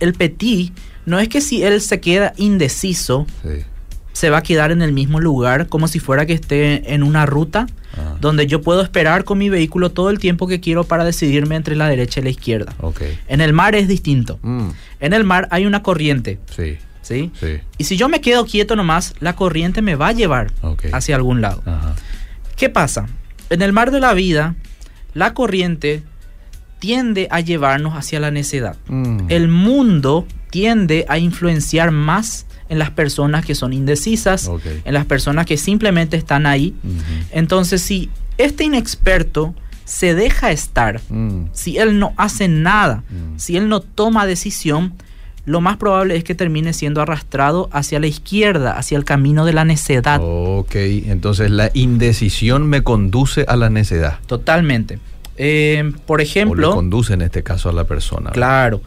El 0.00 0.14
petit 0.14 0.72
no 1.06 1.18
es 1.18 1.28
que 1.28 1.40
si 1.40 1.62
él 1.62 1.80
se 1.80 2.00
queda 2.00 2.32
indeciso, 2.36 3.26
sí. 3.42 3.64
se 4.12 4.30
va 4.30 4.38
a 4.38 4.42
quedar 4.42 4.72
en 4.72 4.82
el 4.82 4.92
mismo 4.92 5.20
lugar 5.20 5.68
como 5.68 5.86
si 5.88 5.98
fuera 6.00 6.24
que 6.26 6.32
esté 6.32 6.94
en 6.94 7.02
una 7.02 7.26
ruta 7.26 7.66
Ah, 7.96 8.16
donde 8.20 8.48
yo 8.48 8.60
puedo 8.60 8.82
esperar 8.82 9.22
con 9.22 9.38
mi 9.38 9.48
vehículo 9.50 9.92
todo 9.92 10.10
el 10.10 10.18
tiempo 10.18 10.48
que 10.48 10.58
quiero 10.58 10.82
para 10.82 11.04
decidirme 11.04 11.54
entre 11.54 11.76
la 11.76 11.88
derecha 11.88 12.18
y 12.18 12.24
la 12.24 12.30
izquierda. 12.30 12.74
En 13.28 13.40
el 13.40 13.52
mar 13.52 13.76
es 13.76 13.86
distinto. 13.86 14.40
Mm, 14.42 14.70
En 14.98 15.12
el 15.12 15.22
mar 15.22 15.46
hay 15.52 15.64
una 15.64 15.84
corriente, 15.84 16.40
sí, 16.56 16.76
¿sí? 17.04 17.30
sí. 17.38 17.60
Y 17.78 17.84
si 17.84 17.96
yo 17.96 18.08
me 18.08 18.20
quedo 18.20 18.44
quieto 18.46 18.74
nomás, 18.74 19.14
la 19.20 19.36
corriente 19.36 19.80
me 19.82 19.94
va 19.94 20.08
a 20.08 20.12
llevar 20.12 20.52
hacia 20.92 21.14
algún 21.16 21.40
lado. 21.40 21.62
Ajá. 21.64 21.94
¿Qué 22.56 22.68
pasa? 22.68 23.06
En 23.50 23.62
el 23.62 23.72
mar 23.72 23.90
de 23.92 24.00
la 24.00 24.12
vida, 24.14 24.56
la 25.14 25.32
corriente 25.34 26.02
tiende 26.78 27.28
a 27.30 27.40
llevarnos 27.40 27.94
hacia 27.94 28.20
la 28.20 28.30
necedad. 28.30 28.76
Mm, 28.88 29.26
El 29.28 29.48
mundo 29.48 30.26
tiende 30.50 31.04
a 31.08 31.18
influenciar 31.18 31.90
más 31.90 32.46
en 32.68 32.78
las 32.78 32.90
personas 32.90 33.44
que 33.44 33.54
son 33.54 33.72
indecisas, 33.72 34.50
en 34.84 34.94
las 34.94 35.04
personas 35.04 35.46
que 35.46 35.56
simplemente 35.56 36.16
están 36.16 36.46
ahí. 36.46 36.74
Entonces, 37.30 37.82
si 37.82 38.10
este 38.38 38.64
inexperto 38.64 39.54
se 39.84 40.14
deja 40.14 40.50
estar, 40.50 41.00
Mm, 41.10 41.46
si 41.52 41.76
él 41.78 41.98
no 41.98 42.14
hace 42.16 42.48
nada, 42.48 43.02
Mm. 43.10 43.38
si 43.38 43.56
él 43.56 43.68
no 43.68 43.80
toma 43.80 44.26
decisión, 44.26 44.94
lo 45.46 45.60
más 45.60 45.76
probable 45.76 46.16
es 46.16 46.24
que 46.24 46.34
termine 46.34 46.72
siendo 46.72 47.02
arrastrado 47.02 47.68
hacia 47.72 48.00
la 48.00 48.06
izquierda, 48.06 48.72
hacia 48.78 48.96
el 48.96 49.04
camino 49.04 49.44
de 49.44 49.52
la 49.52 49.64
necedad. 49.64 50.20
Ok, 50.22 50.74
entonces 50.74 51.50
la 51.50 51.70
indecisión 51.74 52.66
me 52.66 52.82
conduce 52.82 53.44
a 53.46 53.56
la 53.56 53.68
necedad. 53.70 54.18
Totalmente. 54.26 54.98
Eh, 55.36 55.92
por 56.06 56.20
o 56.20 56.22
ejemplo, 56.22 56.68
le 56.70 56.74
conduce 56.74 57.12
en 57.14 57.22
este 57.22 57.42
caso 57.42 57.68
a 57.68 57.72
la 57.72 57.84
persona. 57.84 58.30
claro, 58.30 58.80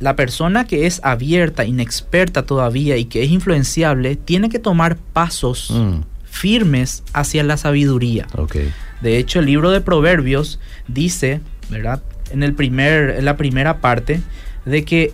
la 0.00 0.16
persona 0.16 0.66
que 0.66 0.86
es 0.86 1.00
abierta, 1.04 1.64
inexperta 1.66 2.44
todavía 2.46 2.96
y 2.96 3.04
que 3.04 3.22
es 3.22 3.30
influenciable, 3.30 4.16
tiene 4.16 4.48
que 4.48 4.58
tomar 4.58 4.96
pasos 4.96 5.70
Mm, 5.70 6.00
firmes 6.24 7.02
hacia 7.12 7.44
la 7.44 7.56
sabiduría. 7.56 8.26
ok. 8.36 8.56
De 9.02 9.18
hecho, 9.18 9.40
el 9.40 9.46
libro 9.46 9.70
de 9.70 9.80
Proverbios 9.80 10.58
dice, 10.88 11.40
¿verdad? 11.68 12.02
En, 12.32 12.42
el 12.42 12.54
primer, 12.54 13.10
en 13.10 13.24
la 13.24 13.36
primera 13.36 13.78
parte, 13.80 14.20
de 14.64 14.84
que 14.84 15.12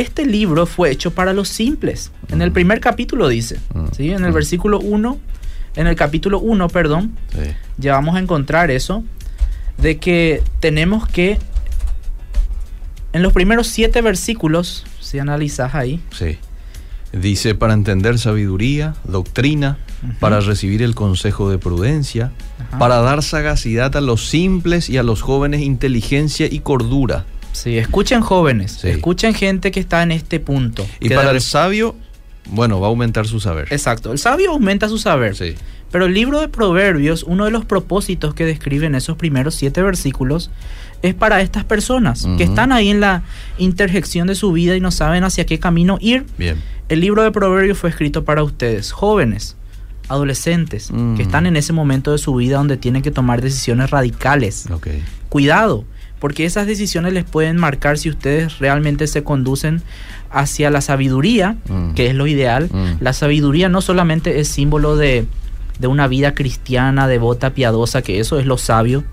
este 0.00 0.26
libro 0.26 0.66
fue 0.66 0.90
hecho 0.90 1.12
para 1.12 1.32
los 1.32 1.48
simples. 1.48 2.10
En 2.30 2.42
el 2.42 2.50
Mm. 2.50 2.54
primer 2.54 2.80
capítulo 2.80 3.28
dice, 3.28 3.58
Mm. 3.74 3.86
¿sí? 3.96 4.10
En 4.10 4.24
el 4.24 4.30
Mm. 4.30 4.34
versículo 4.34 4.80
1, 4.80 5.18
en 5.76 5.86
el 5.86 5.94
capítulo 5.96 6.38
1, 6.40 6.68
perdón, 6.68 7.12
Sí. 7.32 7.50
ya 7.78 7.92
vamos 7.92 8.16
a 8.16 8.18
encontrar 8.18 8.70
eso, 8.70 9.04
de 9.78 9.98
que 9.98 10.42
tenemos 10.60 11.06
que, 11.08 11.38
en 13.12 13.22
los 13.22 13.32
primeros 13.32 13.66
siete 13.68 14.02
versículos, 14.02 14.84
si 15.00 15.18
analizas 15.18 15.74
ahí, 15.74 16.00
Sí. 16.12 16.38
Dice 17.10 17.54
para 17.54 17.72
entender 17.72 18.18
sabiduría, 18.18 18.94
doctrina, 19.04 19.78
para 20.20 20.40
recibir 20.40 20.82
el 20.82 20.94
consejo 20.94 21.50
de 21.50 21.56
prudencia, 21.56 22.32
Ajá. 22.68 22.78
para 22.78 22.96
dar 22.96 23.22
sagacidad 23.22 23.96
a 23.96 24.02
los 24.02 24.28
simples 24.28 24.90
y 24.90 24.98
a 24.98 25.02
los 25.02 25.22
jóvenes 25.22 25.62
inteligencia 25.62 26.46
y 26.50 26.58
cordura. 26.60 27.24
Sí, 27.62 27.78
escuchen 27.78 28.20
jóvenes, 28.20 28.72
Sí. 28.80 28.88
escuchen 28.88 29.34
gente 29.34 29.70
que 29.70 29.80
está 29.80 30.02
en 30.02 30.12
este 30.12 30.40
punto. 30.40 30.86
Y 31.00 31.08
para 31.10 31.30
el 31.30 31.40
sabio, 31.40 31.94
bueno, 32.50 32.80
va 32.80 32.86
a 32.86 32.90
aumentar 32.90 33.26
su 33.26 33.40
saber. 33.40 33.68
Exacto, 33.70 34.12
el 34.12 34.18
sabio 34.18 34.50
aumenta 34.52 34.88
su 34.88 34.98
saber. 34.98 35.36
Sí. 35.36 35.54
Pero 35.90 36.04
el 36.06 36.12
libro 36.14 36.40
de 36.40 36.48
Proverbios, 36.48 37.22
uno 37.22 37.46
de 37.46 37.50
los 37.50 37.64
propósitos 37.64 38.34
que 38.34 38.44
describe 38.44 38.86
en 38.86 38.94
esos 38.94 39.16
primeros 39.16 39.54
siete 39.54 39.82
versículos, 39.82 40.50
es 41.00 41.14
para 41.14 41.40
estas 41.40 41.64
personas 41.64 42.26
que 42.36 42.44
están 42.44 42.72
ahí 42.72 42.88
en 42.90 43.00
la 43.00 43.22
interjección 43.56 44.26
de 44.26 44.34
su 44.34 44.52
vida 44.52 44.76
y 44.76 44.80
no 44.80 44.90
saben 44.90 45.24
hacia 45.24 45.46
qué 45.46 45.58
camino 45.58 45.96
ir. 46.00 46.26
Bien. 46.36 46.56
El 46.88 47.00
libro 47.00 47.22
de 47.22 47.30
Proverbios 47.30 47.78
fue 47.78 47.88
escrito 47.90 48.24
para 48.24 48.42
ustedes, 48.42 48.92
jóvenes, 48.92 49.56
adolescentes, 50.08 50.90
Mm. 50.90 51.16
que 51.16 51.22
están 51.22 51.46
en 51.46 51.56
ese 51.56 51.72
momento 51.72 52.12
de 52.12 52.18
su 52.18 52.34
vida 52.34 52.56
donde 52.58 52.76
tienen 52.76 53.02
que 53.02 53.10
tomar 53.10 53.40
decisiones 53.42 53.90
radicales. 53.90 54.66
Ok. 54.70 54.88
Cuidado, 55.28 55.84
porque 56.18 56.44
esas 56.44 56.66
decisiones 56.66 57.12
les 57.12 57.24
pueden 57.24 57.56
marcar 57.56 57.98
si 57.98 58.08
ustedes 58.10 58.58
realmente 58.58 59.06
se 59.06 59.22
conducen 59.24 59.82
hacia 60.30 60.70
la 60.70 60.80
sabiduría, 60.80 61.56
Mm. 61.68 61.94
que 61.94 62.08
es 62.08 62.14
lo 62.14 62.26
ideal. 62.26 62.68
Mm. 62.72 63.00
La 63.02 63.12
sabiduría 63.12 63.68
no 63.68 63.80
solamente 63.80 64.40
es 64.40 64.48
símbolo 64.48 64.96
de, 64.96 65.26
de 65.78 65.86
una 65.86 66.06
vida 66.08 66.34
cristiana, 66.34 67.06
devota, 67.08 67.50
piadosa, 67.54 68.02
que 68.02 68.18
eso 68.20 68.38
es 68.38 68.46
lo 68.46 68.58
sabio 68.58 69.04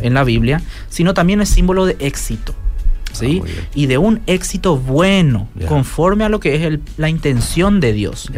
en 0.00 0.14
la 0.14 0.24
Biblia, 0.24 0.62
sino 0.88 1.14
también 1.14 1.40
es 1.40 1.48
símbolo 1.48 1.84
de 1.86 1.96
éxito. 1.98 2.54
¿sí? 3.12 3.42
Ah, 3.44 3.48
y 3.74 3.86
de 3.86 3.98
un 3.98 4.20
éxito 4.26 4.78
bueno, 4.78 5.46
conforme 5.68 6.24
a 6.24 6.30
lo 6.30 6.40
que 6.40 6.54
es 6.56 6.62
el- 6.62 6.80
la 6.96 7.10
intención 7.10 7.78
de 7.78 7.92
Dios. 7.92 8.30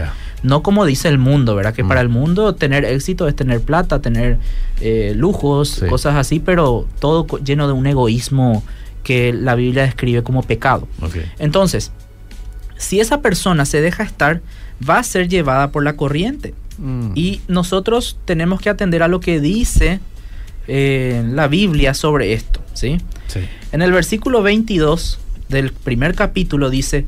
No 0.44 0.62
como 0.62 0.84
dice 0.84 1.08
el 1.08 1.18
mundo, 1.18 1.56
¿verdad? 1.56 1.74
Que 1.74 1.82
Mm. 1.82 1.88
para 1.88 2.00
el 2.02 2.08
mundo 2.08 2.54
tener 2.54 2.84
éxito 2.84 3.26
es 3.26 3.34
tener 3.34 3.60
plata, 3.60 4.00
tener 4.00 4.38
eh, 4.80 5.14
lujos, 5.16 5.68
Sí. 5.80 5.86
cosas 5.86 6.14
así, 6.16 6.38
pero 6.38 6.86
todo 7.00 7.26
lleno 7.38 7.66
de 7.66 7.72
un 7.72 7.86
egoísmo 7.86 8.62
que 9.02 9.32
la 9.32 9.54
Biblia 9.56 9.82
describe 9.82 10.22
como 10.22 10.42
pecado. 10.42 10.86
Entonces, 11.38 11.90
si 12.76 13.00
esa 13.00 13.20
persona 13.20 13.64
se 13.64 13.80
deja 13.80 14.02
estar, 14.02 14.40
va 14.86 14.98
a 14.98 15.02
ser 15.02 15.28
llevada 15.28 15.70
por 15.72 15.82
la 15.84 15.96
corriente. 15.96 16.54
Mm. 16.78 17.12
Y 17.14 17.40
nosotros 17.48 18.18
tenemos 18.24 18.60
que 18.60 18.68
atender 18.70 19.02
a 19.02 19.08
lo 19.08 19.20
que 19.20 19.40
dice 19.40 20.00
eh, 20.66 21.22
la 21.30 21.46
Biblia 21.48 21.92
sobre 21.94 22.32
esto, 22.32 22.60
¿sí? 22.72 22.98
Sí. 23.26 23.40
En 23.72 23.82
el 23.82 23.92
versículo 23.92 24.42
22 24.42 25.18
del 25.48 25.72
primer 25.72 26.14
capítulo 26.14 26.70
dice, 26.70 27.04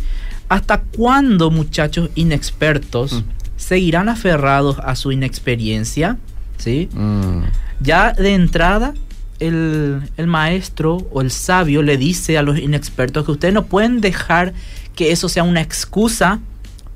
¿hasta 0.49 0.81
cuándo 0.83 1.51
muchachos 1.51 2.11
inexpertos 2.15 3.13
Mm. 3.13 3.25
seguirán 3.57 4.09
aferrados 4.09 4.79
a 4.83 4.95
su 4.97 5.13
inexperiencia? 5.13 6.19
¿Sí? 6.59 6.89
Mm. 6.93 7.43
Ya 7.81 8.13
de 8.13 8.35
entrada, 8.35 8.95
el, 9.41 10.01
el 10.17 10.27
maestro 10.27 10.97
o 11.13 11.21
el 11.21 11.31
sabio 11.31 11.83
le 11.83 11.97
dice 11.99 12.39
a 12.39 12.43
los 12.43 12.59
inexpertos 12.59 13.25
que 13.27 13.33
ustedes 13.33 13.53
no 13.55 13.67
pueden 13.67 14.01
dejar 14.01 14.55
que 14.95 15.13
eso 15.13 15.29
sea 15.29 15.43
una 15.43 15.61
excusa 15.61 16.41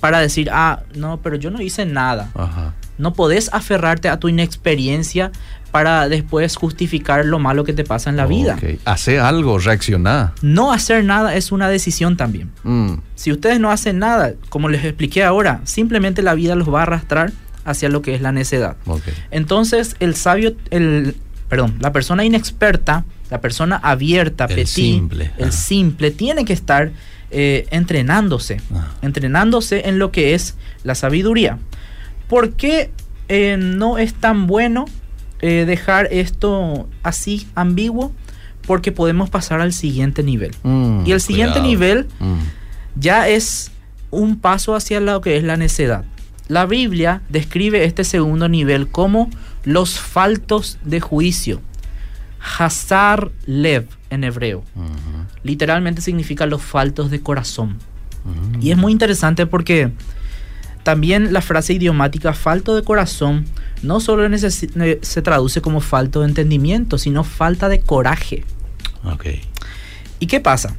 para 0.01 0.21
decir, 0.21 0.49
ah, 0.51 0.81
no, 0.95 1.19
pero 1.21 1.37
yo 1.37 1.51
no 1.51 1.61
hice 1.61 1.85
nada. 1.85 2.31
Ajá. 2.35 2.75
No 2.97 3.13
podés 3.13 3.51
aferrarte 3.53 4.09
a 4.09 4.19
tu 4.19 4.29
inexperiencia 4.29 5.31
para 5.71 6.09
después 6.09 6.57
justificar 6.57 7.25
lo 7.25 7.39
malo 7.39 7.65
que 7.65 7.73
te 7.73 7.85
pasa 7.85 8.11
en 8.11 8.17
la 8.17 8.27
vida. 8.27 8.55
Ok. 8.55 8.81
Hace 8.85 9.21
algo, 9.21 9.59
reacciona. 9.59 10.33
No 10.43 10.73
hacer 10.73 11.05
nada 11.05 11.37
es 11.37 11.53
una 11.53 11.69
decisión 11.69 12.17
también. 12.17 12.51
Mm. 12.65 12.95
Si 13.15 13.31
ustedes 13.33 13.61
no 13.61 13.71
hacen 13.71 13.99
nada, 13.99 14.35
como 14.49 14.69
les 14.69 14.85
expliqué 14.85 15.23
ahora, 15.23 15.61
simplemente 15.65 16.23
la 16.23 16.35
vida 16.35 16.55
los 16.55 16.73
va 16.73 16.81
a 16.81 16.83
arrastrar 16.83 17.33
hacia 17.65 17.89
lo 17.89 18.03
que 18.03 18.15
es 18.15 18.21
la 18.21 18.33
necedad. 18.33 18.77
Entonces, 19.31 19.97
el 20.01 20.15
sabio, 20.17 20.55
el, 20.71 21.15
perdón, 21.49 21.77
la 21.81 21.93
persona 21.93 22.25
inexperta, 22.25 23.05
la 23.31 23.41
persona 23.41 23.77
abierta, 23.77 24.47
El 24.47 24.55
petit, 24.57 24.67
simple, 24.67 25.31
el 25.37 25.49
ah. 25.49 25.53
simple, 25.53 26.11
tiene 26.11 26.45
que 26.45 26.53
estar 26.53 26.91
eh, 27.31 27.69
entrenándose, 27.71 28.61
Ah. 28.75 28.89
entrenándose 29.03 29.89
en 29.89 29.99
lo 29.99 30.11
que 30.11 30.35
es 30.35 30.57
la 30.83 30.95
sabiduría. 30.97 31.59
¿Por 32.29 32.55
qué 32.55 32.91
eh, 33.29 33.57
no 33.59 33.99
es 33.99 34.15
tan 34.15 34.49
bueno 34.49 34.87
eh, 35.43 35.65
dejar 35.67 36.09
esto 36.11 36.89
así 37.03 37.49
ambiguo? 37.55 38.13
Porque 38.67 38.93
podemos 38.93 39.31
pasar 39.31 39.61
al 39.61 39.73
siguiente 39.73 40.23
nivel. 40.23 40.53
Mm, 40.63 41.05
Y 41.07 41.13
el 41.13 41.21
siguiente 41.21 41.61
cuidado. 41.61 41.69
nivel 41.69 42.07
Mm. 42.21 42.39
ya 42.97 43.29
es 43.29 43.71
un 44.11 44.37
paso 44.39 44.75
hacia 44.75 45.01
lo 45.01 45.21
que 45.21 45.37
es 45.37 45.45
la 45.45 45.57
necedad. 45.57 46.05
La 46.49 46.67
Biblia 46.67 47.23
describe 47.29 47.85
este 47.85 48.03
segundo 48.05 48.49
nivel 48.49 48.89
como 48.89 49.31
los 49.65 49.99
faltos 50.01 50.79
de 50.85 51.01
juicio. 51.01 51.61
Hazar 52.59 53.31
lev 53.47 53.87
en 54.11 54.25
hebreo. 54.25 54.65
Literalmente 55.43 56.01
significa 56.01 56.47
los 56.47 56.63
faltos 56.63 57.11
de 57.11 57.21
corazón. 57.21 57.77
Mm. 58.25 58.63
Y 58.63 58.71
es 58.73 58.77
muy 58.79 58.93
interesante 58.93 59.47
porque 59.47 59.93
También 60.83 61.33
la 61.33 61.43
frase 61.43 61.75
idiomática 61.75 62.33
falto 62.33 62.75
de 62.75 62.83
corazón 62.83 63.45
no 63.83 64.01
solo 64.01 64.29
se 64.39 65.23
traduce 65.23 65.61
como 65.61 65.81
falto 65.81 66.21
de 66.21 66.29
entendimiento, 66.29 66.99
sino 66.99 67.25
falta 67.25 67.69
de 67.69 67.81
coraje. 67.81 68.45
Okay. 69.05 69.43
¿Y 70.19 70.27
qué 70.27 70.41
pasa? 70.41 70.77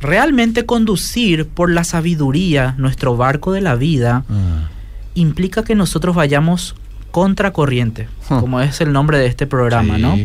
Realmente 0.00 0.66
conducir 0.66 1.46
por 1.46 1.70
la 1.70 1.84
sabiduría 1.84 2.74
nuestro 2.78 3.16
barco 3.16 3.52
de 3.52 3.60
la 3.60 3.74
vida 3.74 4.24
ah. 4.28 4.68
implica 5.14 5.62
que 5.62 5.74
nosotros 5.74 6.16
vayamos 6.16 6.74
contracorriente, 7.10 8.08
como 8.28 8.60
es 8.60 8.80
el 8.80 8.92
nombre 8.92 9.18
de 9.18 9.26
este 9.26 9.46
programa, 9.46 9.98
¿no? 9.98 10.16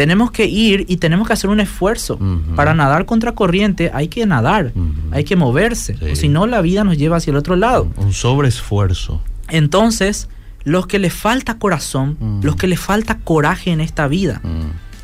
Tenemos 0.00 0.30
que 0.30 0.46
ir 0.46 0.86
y 0.88 0.96
tenemos 0.96 1.26
que 1.26 1.34
hacer 1.34 1.50
un 1.50 1.60
esfuerzo. 1.60 2.18
Para 2.56 2.72
nadar 2.72 3.04
contracorriente 3.04 3.90
hay 3.92 4.08
que 4.08 4.24
nadar, 4.24 4.72
hay 5.10 5.24
que 5.24 5.36
moverse, 5.36 6.16
si 6.16 6.30
no 6.30 6.46
la 6.46 6.62
vida 6.62 6.84
nos 6.84 6.96
lleva 6.96 7.18
hacia 7.18 7.32
el 7.32 7.36
otro 7.36 7.54
lado. 7.54 7.86
Un 7.98 8.14
sobreesfuerzo. 8.14 9.20
Entonces, 9.50 10.30
los 10.64 10.86
que 10.86 10.98
les 10.98 11.12
falta 11.12 11.58
corazón, 11.58 12.16
los 12.42 12.56
que 12.56 12.66
les 12.66 12.80
falta 12.80 13.18
coraje 13.18 13.72
en 13.72 13.82
esta 13.82 14.08
vida, 14.08 14.40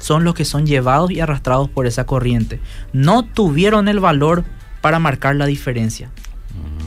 son 0.00 0.24
los 0.24 0.34
que 0.34 0.46
son 0.46 0.64
llevados 0.64 1.10
y 1.10 1.20
arrastrados 1.20 1.68
por 1.68 1.86
esa 1.86 2.06
corriente. 2.06 2.58
No 2.94 3.22
tuvieron 3.22 3.88
el 3.88 4.00
valor 4.00 4.44
para 4.80 4.98
marcar 4.98 5.36
la 5.36 5.44
diferencia. 5.44 6.08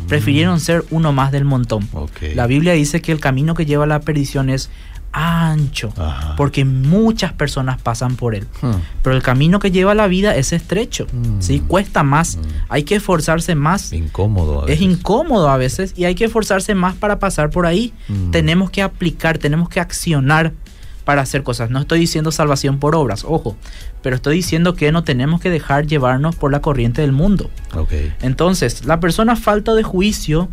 Prefirieron 0.07 0.59
ser 0.59 0.83
uno 0.89 1.13
más 1.13 1.31
del 1.31 1.45
montón. 1.45 1.87
La 2.33 2.47
Biblia 2.47 2.73
dice 2.73 3.03
que 3.03 3.11
el 3.11 3.19
camino 3.19 3.53
que 3.53 3.67
lleva 3.67 3.83
a 3.83 3.87
la 3.87 3.99
perdición 3.99 4.49
es 4.49 4.71
ancho, 5.11 5.93
porque 6.37 6.65
muchas 6.65 7.33
personas 7.33 7.81
pasan 7.81 8.15
por 8.15 8.35
él. 8.35 8.47
Hmm. 8.61 8.71
Pero 9.01 9.15
el 9.15 9.21
camino 9.21 9.59
que 9.59 9.71
lleva 9.71 9.93
a 9.93 9.95
la 9.95 10.07
vida 10.07 10.35
es 10.35 10.53
estrecho, 10.53 11.07
hmm. 11.11 11.41
¿sí? 11.41 11.59
Cuesta 11.61 12.03
más, 12.03 12.37
hmm. 12.37 12.41
hay 12.69 12.83
que 12.83 12.95
esforzarse 12.95 13.55
más. 13.55 13.91
Incómodo. 13.93 14.67
Es 14.67 14.81
incómodo 14.81 15.49
a 15.49 15.57
veces 15.57 15.93
y 15.95 16.05
hay 16.05 16.15
que 16.15 16.25
esforzarse 16.25 16.75
más 16.75 16.95
para 16.95 17.19
pasar 17.19 17.49
por 17.49 17.65
ahí. 17.65 17.93
Tenemos 18.31 18.69
que 18.69 18.81
aplicar, 18.81 19.37
tenemos 19.37 19.69
que 19.69 19.79
accionar 19.79 20.53
para 21.05 21.23
hacer 21.23 21.41
cosas. 21.41 21.71
No 21.71 21.79
estoy 21.79 21.99
diciendo 21.99 22.31
salvación 22.31 22.77
por 22.77 22.95
obras, 22.95 23.25
ojo, 23.27 23.57
pero 24.03 24.15
estoy 24.15 24.35
diciendo 24.35 24.75
que 24.75 24.91
no 24.91 25.03
tenemos 25.03 25.41
que 25.41 25.49
dejar 25.49 25.87
llevarnos 25.87 26.35
por 26.35 26.51
la 26.51 26.61
corriente 26.61 27.01
del 27.01 27.13
mundo. 27.13 27.49
Entonces, 28.21 28.85
la 28.85 28.99
persona 28.99 29.35
falta 29.35 29.73
de 29.73 29.81
juicio 29.81 30.49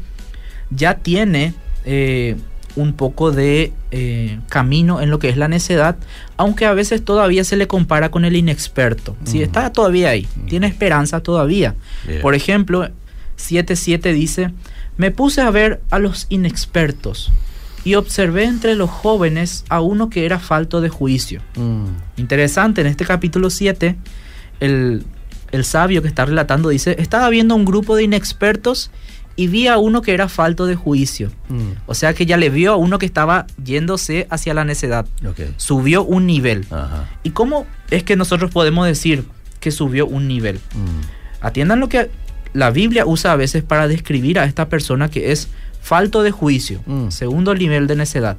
ya 0.70 0.94
tiene 0.94 1.52
eh, 1.84 2.36
un 2.76 2.92
poco 2.92 3.32
de 3.32 3.72
eh, 3.90 4.38
camino 4.48 5.00
en 5.00 5.10
lo 5.10 5.18
que 5.18 5.28
es 5.28 5.36
la 5.36 5.48
necedad, 5.48 5.96
aunque 6.36 6.66
a 6.66 6.74
veces 6.74 7.04
todavía 7.04 7.42
se 7.42 7.56
le 7.56 7.66
compara 7.66 8.10
con 8.10 8.24
el 8.24 8.36
inexperto. 8.36 9.16
Si 9.24 9.42
está 9.42 9.72
todavía 9.72 10.10
ahí, 10.10 10.28
tiene 10.48 10.66
esperanza 10.66 11.20
todavía. 11.20 11.74
Por 12.22 12.34
ejemplo, 12.34 12.88
7.7 13.38 14.12
dice, 14.12 14.50
me 14.96 15.10
puse 15.10 15.40
a 15.40 15.50
ver 15.50 15.80
a 15.90 15.98
los 15.98 16.26
inexpertos 16.28 17.32
y 17.84 17.94
observé 17.94 18.44
entre 18.44 18.74
los 18.74 18.90
jóvenes 18.90 19.64
a 19.68 19.80
uno 19.80 20.10
que 20.10 20.26
era 20.26 20.38
falto 20.38 20.80
de 20.80 20.88
juicio. 20.88 21.40
Mm. 21.54 21.86
Interesante, 22.16 22.80
en 22.80 22.88
este 22.88 23.04
capítulo 23.04 23.48
7, 23.48 23.96
el, 24.60 25.04
sabio 25.62 26.02
que 26.02 26.08
está 26.08 26.24
relatando 26.24 26.68
dice, 26.68 26.96
estaba 26.98 27.28
viendo 27.30 27.54
un 27.54 27.64
grupo 27.64 27.96
de 27.96 28.02
inexpertos 28.02 28.90
y 29.36 29.48
vi 29.48 29.68
a 29.68 29.76
uno 29.76 30.00
que 30.02 30.14
era 30.14 30.28
falto 30.28 30.66
de 30.66 30.74
juicio. 30.74 31.30
Mm. 31.48 31.72
O 31.86 31.94
sea 31.94 32.14
que 32.14 32.26
ya 32.26 32.38
le 32.38 32.48
vio 32.48 32.72
a 32.72 32.76
uno 32.76 32.98
que 32.98 33.06
estaba 33.06 33.46
yéndose 33.62 34.26
hacia 34.30 34.54
la 34.54 34.64
necedad. 34.64 35.06
Subió 35.58 36.02
un 36.02 36.26
nivel. 36.26 36.66
¿Y 37.22 37.30
cómo 37.30 37.66
es 37.90 38.02
que 38.02 38.16
nosotros 38.16 38.50
podemos 38.50 38.86
decir 38.86 39.24
que 39.60 39.70
subió 39.70 40.06
un 40.06 40.26
nivel? 40.26 40.56
Mm. 40.56 41.44
Atiendan 41.44 41.80
lo 41.80 41.88
que 41.88 42.10
la 42.54 42.70
Biblia 42.70 43.04
usa 43.04 43.32
a 43.32 43.36
veces 43.36 43.62
para 43.62 43.86
describir 43.86 44.38
a 44.38 44.44
esta 44.46 44.70
persona 44.70 45.10
que 45.10 45.32
es 45.32 45.48
falto 45.82 46.22
de 46.22 46.30
juicio, 46.30 46.80
mm. 46.86 47.10
segundo 47.10 47.54
nivel 47.54 47.86
de 47.86 47.96
necedad. 47.96 48.38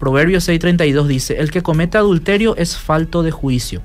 Proverbios 0.00 0.48
6:32 0.48 1.06
dice, 1.06 1.38
el 1.38 1.52
que 1.52 1.62
comete 1.62 1.96
adulterio 1.96 2.56
es 2.56 2.76
falto 2.76 3.22
de 3.22 3.30
juicio. 3.30 3.82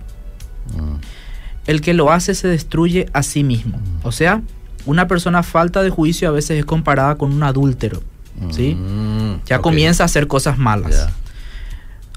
El 1.67 1.81
que 1.81 1.93
lo 1.93 2.11
hace 2.11 2.33
se 2.33 2.47
destruye 2.47 3.07
a 3.13 3.21
sí 3.23 3.43
mismo. 3.43 3.79
O 4.03 4.11
sea, 4.11 4.41
una 4.87 5.07
persona 5.07 5.43
falta 5.43 5.83
de 5.83 5.89
juicio 5.89 6.29
a 6.29 6.31
veces 6.31 6.59
es 6.59 6.65
comparada 6.65 7.15
con 7.15 7.31
un 7.31 7.43
adúltero. 7.43 8.01
¿sí? 8.51 8.77
Ya 9.45 9.59
comienza 9.59 10.03
a 10.03 10.05
hacer 10.05 10.27
cosas 10.27 10.57
malas. 10.57 11.09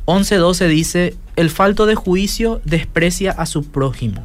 11:12 0.07 0.69
dice, 0.69 1.17
el 1.37 1.51
falto 1.51 1.87
de 1.87 1.95
juicio 1.95 2.61
desprecia 2.65 3.33
a 3.33 3.47
su 3.47 3.65
prójimo. 3.65 4.23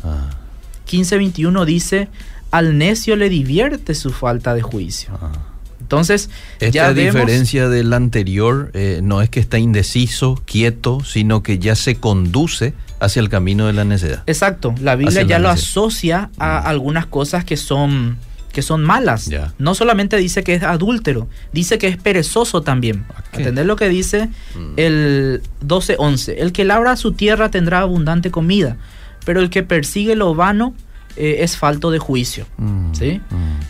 15:21 0.90 1.62
ah. 1.62 1.66
dice, 1.66 2.08
al 2.52 2.78
necio 2.78 3.16
le 3.16 3.30
divierte 3.30 3.94
su 3.96 4.12
falta 4.12 4.54
de 4.54 4.62
juicio. 4.62 5.12
Ah. 5.22 5.32
Entonces, 5.80 6.32
esta 6.60 6.94
diferencia 6.96 7.70
del 7.70 7.94
anterior 7.94 8.72
eh, 8.74 9.02
no 9.04 9.22
es 9.22 9.30
que 9.30 9.40
está 9.40 9.60
indeciso, 9.60 10.42
quieto, 10.46 11.04
sino 11.04 11.44
que 11.44 11.60
ya 11.60 11.76
se 11.76 11.96
conduce 11.96 12.74
hacia 13.00 13.20
el 13.20 13.30
camino 13.30 13.68
de 13.68 13.74
la 13.74 13.86
necedad. 13.86 14.24
Exacto, 14.26 14.74
la 14.82 14.96
Biblia 14.96 15.22
ya 15.22 15.38
lo 15.38 15.50
asocia 15.50 16.32
a 16.40 16.62
mm. 16.62 16.68
algunas 16.68 17.06
cosas 17.06 17.46
que 17.46 17.56
son 17.56 18.18
que 18.56 18.62
son 18.62 18.86
malas. 18.86 19.30
No 19.60 19.76
solamente 19.76 20.16
dice 20.16 20.42
que 20.42 20.54
es 20.54 20.64
adúltero, 20.64 21.28
dice 21.52 21.78
que 21.78 21.90
es 21.90 21.98
perezoso 21.98 22.62
también. 22.62 23.04
¿Entender 23.34 23.66
lo 23.66 23.76
que 23.76 23.90
dice 23.90 24.30
mm. 24.56 24.74
el 24.78 25.42
12:11? 25.62 26.36
El 26.38 26.54
que 26.54 26.64
labra 26.64 26.96
su 26.96 27.12
tierra 27.12 27.52
tendrá 27.52 27.82
abundante 27.82 28.32
comida, 28.32 28.78
pero 29.26 29.42
el 29.42 29.50
que 29.50 29.62
persigue 29.62 30.16
lo 30.16 30.34
vano 30.36 30.74
eh, 31.18 31.38
es 31.40 31.58
falto 31.58 31.92
de 31.92 32.00
juicio. 32.00 32.48
Mm, 32.56 32.94
¿sí? 32.94 33.22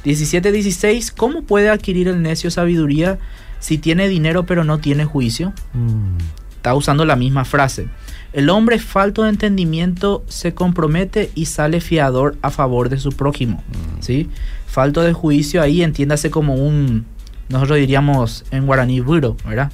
17-16, 0.05 1.13
mm. 1.13 1.17
¿cómo 1.17 1.41
puede 1.41 1.69
adquirir 1.69 2.07
el 2.07 2.21
necio 2.21 2.51
sabiduría 2.51 3.17
si 3.59 3.79
tiene 3.79 4.07
dinero 4.07 4.45
pero 4.45 4.63
no 4.63 4.77
tiene 4.77 5.05
juicio? 5.05 5.51
Mm. 5.73 6.17
Está 6.57 6.75
usando 6.75 7.05
la 7.05 7.15
misma 7.15 7.43
frase. 7.43 7.87
El 8.35 8.49
hombre 8.49 8.79
falto 8.79 9.23
de 9.23 9.29
entendimiento 9.29 10.25
se 10.27 10.53
compromete 10.53 11.31
y 11.35 11.45
sale 11.45 11.79
fiador 11.79 12.35
a 12.41 12.51
favor 12.51 12.89
de 12.89 12.99
su 12.99 13.13
prójimo. 13.13 13.63
¿sí? 14.01 14.29
Falto 14.67 15.01
de 15.01 15.13
juicio 15.13 15.61
ahí 15.61 15.81
entiéndase 15.81 16.29
como 16.29 16.55
un, 16.55 17.05
nosotros 17.47 17.77
diríamos 17.77 18.43
en 18.51 18.65
guaraní 18.65 18.99
buro, 18.99 19.37
¿verdad? 19.47 19.71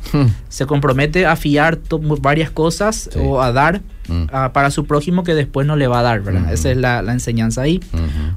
Se 0.47 0.67
compromete 0.67 1.25
a 1.25 1.35
fiar 1.35 1.79
varias 2.21 2.51
cosas 2.51 3.09
o 3.17 3.41
a 3.41 3.51
dar 3.51 3.81
Mm. 4.11 4.25
para 4.51 4.71
su 4.71 4.85
prójimo 4.85 5.23
que 5.23 5.33
después 5.33 5.65
no 5.67 5.75
le 5.75 5.87
va 5.87 5.99
a 5.99 6.03
dar, 6.03 6.21
¿verdad? 6.21 6.51
Esa 6.51 6.71
es 6.71 6.77
la, 6.77 6.99
enseñanza 7.11 7.61
ahí. 7.61 7.79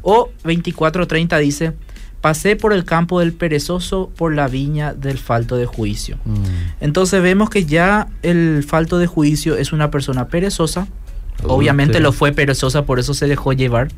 O 0.03 0.31
24.30 0.45 1.39
dice, 1.39 1.73
pasé 2.25 2.57
por 2.57 2.73
el 2.73 2.87
campo 2.87 3.21
del 3.21 3.35
perezoso, 3.35 4.11
por 4.17 4.35
la 4.35 4.49
viña 4.49 4.95
del 4.95 5.19
falto 5.19 5.59
de 5.59 5.67
juicio. 5.67 6.17
Mm. 6.25 6.45
Entonces 6.81 7.23
vemos 7.23 7.51
que 7.51 7.67
ya 7.67 8.09
el 8.23 8.65
falto 8.67 8.97
de 8.97 9.07
juicio 9.07 9.59
es 9.59 9.75
una 9.75 9.91
persona 9.91 10.29
perezosa, 10.29 10.89
Obviamente 11.43 12.01
lo 12.01 12.13
fue 12.13 12.33
perezosa, 12.33 12.87
por 12.87 12.99
eso 12.99 13.13
se 13.13 13.27
dejó 13.27 13.53
llevar. 13.53 13.89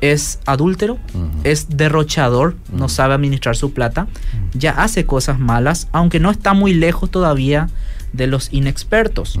Es 0.00 0.40
adúltero, 0.46 0.98
es 1.44 1.68
derrochador, 1.68 2.56
no 2.72 2.88
sabe 2.88 3.14
administrar 3.14 3.54
su 3.54 3.72
plata, 3.72 4.08
ya 4.54 4.72
hace 4.72 5.06
cosas 5.06 5.38
malas, 5.38 5.86
aunque 5.92 6.18
no 6.18 6.32
está 6.32 6.54
muy 6.54 6.74
lejos 6.74 7.08
todavía 7.08 7.68
de 8.12 8.26
los 8.26 8.52
inexpertos. 8.52 9.38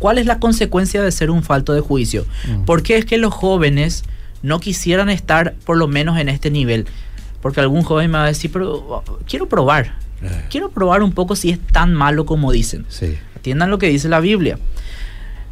¿Cuál 0.00 0.18
es 0.18 0.26
la 0.26 0.40
consecuencia 0.40 1.00
de 1.02 1.12
ser 1.12 1.30
un 1.30 1.44
falto 1.44 1.74
de 1.74 1.80
juicio? 1.80 2.26
Mm. 2.48 2.64
¿Por 2.64 2.82
qué 2.82 2.96
es 2.96 3.04
que 3.04 3.18
los 3.18 3.32
jóvenes 3.32 4.02
no 4.42 4.58
quisieran 4.58 5.10
estar 5.10 5.54
por 5.64 5.76
lo 5.76 5.86
menos 5.86 6.18
en 6.18 6.28
este 6.28 6.50
nivel? 6.50 6.86
Porque 7.40 7.60
algún 7.60 7.82
joven 7.82 8.10
me 8.10 8.18
va 8.18 8.24
a 8.24 8.28
decir, 8.28 8.50
pero 8.52 9.02
quiero 9.26 9.48
probar. 9.48 9.96
Eh. 10.22 10.44
Quiero 10.50 10.70
probar 10.70 11.02
un 11.02 11.12
poco 11.12 11.36
si 11.36 11.50
es 11.50 11.58
tan 11.58 11.94
malo 11.94 12.26
como 12.26 12.52
dicen. 12.52 12.86
Atiendan 13.36 13.70
lo 13.70 13.78
que 13.78 13.88
dice 13.88 14.08
la 14.08 14.20
Biblia. 14.20 14.58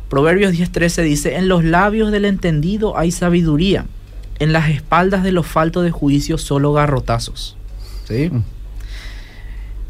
Proverbios 0.09 0.53
10:13 0.53 1.03
dice, 1.03 1.37
en 1.37 1.49
los 1.49 1.65
labios 1.65 2.11
del 2.11 2.25
entendido 2.25 2.97
hay 2.97 3.11
sabiduría, 3.11 3.87
en 4.39 4.53
las 4.53 4.71
espaldas 4.71 5.23
de 5.23 5.33
los 5.33 5.47
faltos 5.47 5.85
de 5.85 5.91
juicio 5.91 6.39
solo 6.39 6.73
garrotazos. 6.73 7.57
¿Sí? 8.07 8.31
Mm 8.31 8.43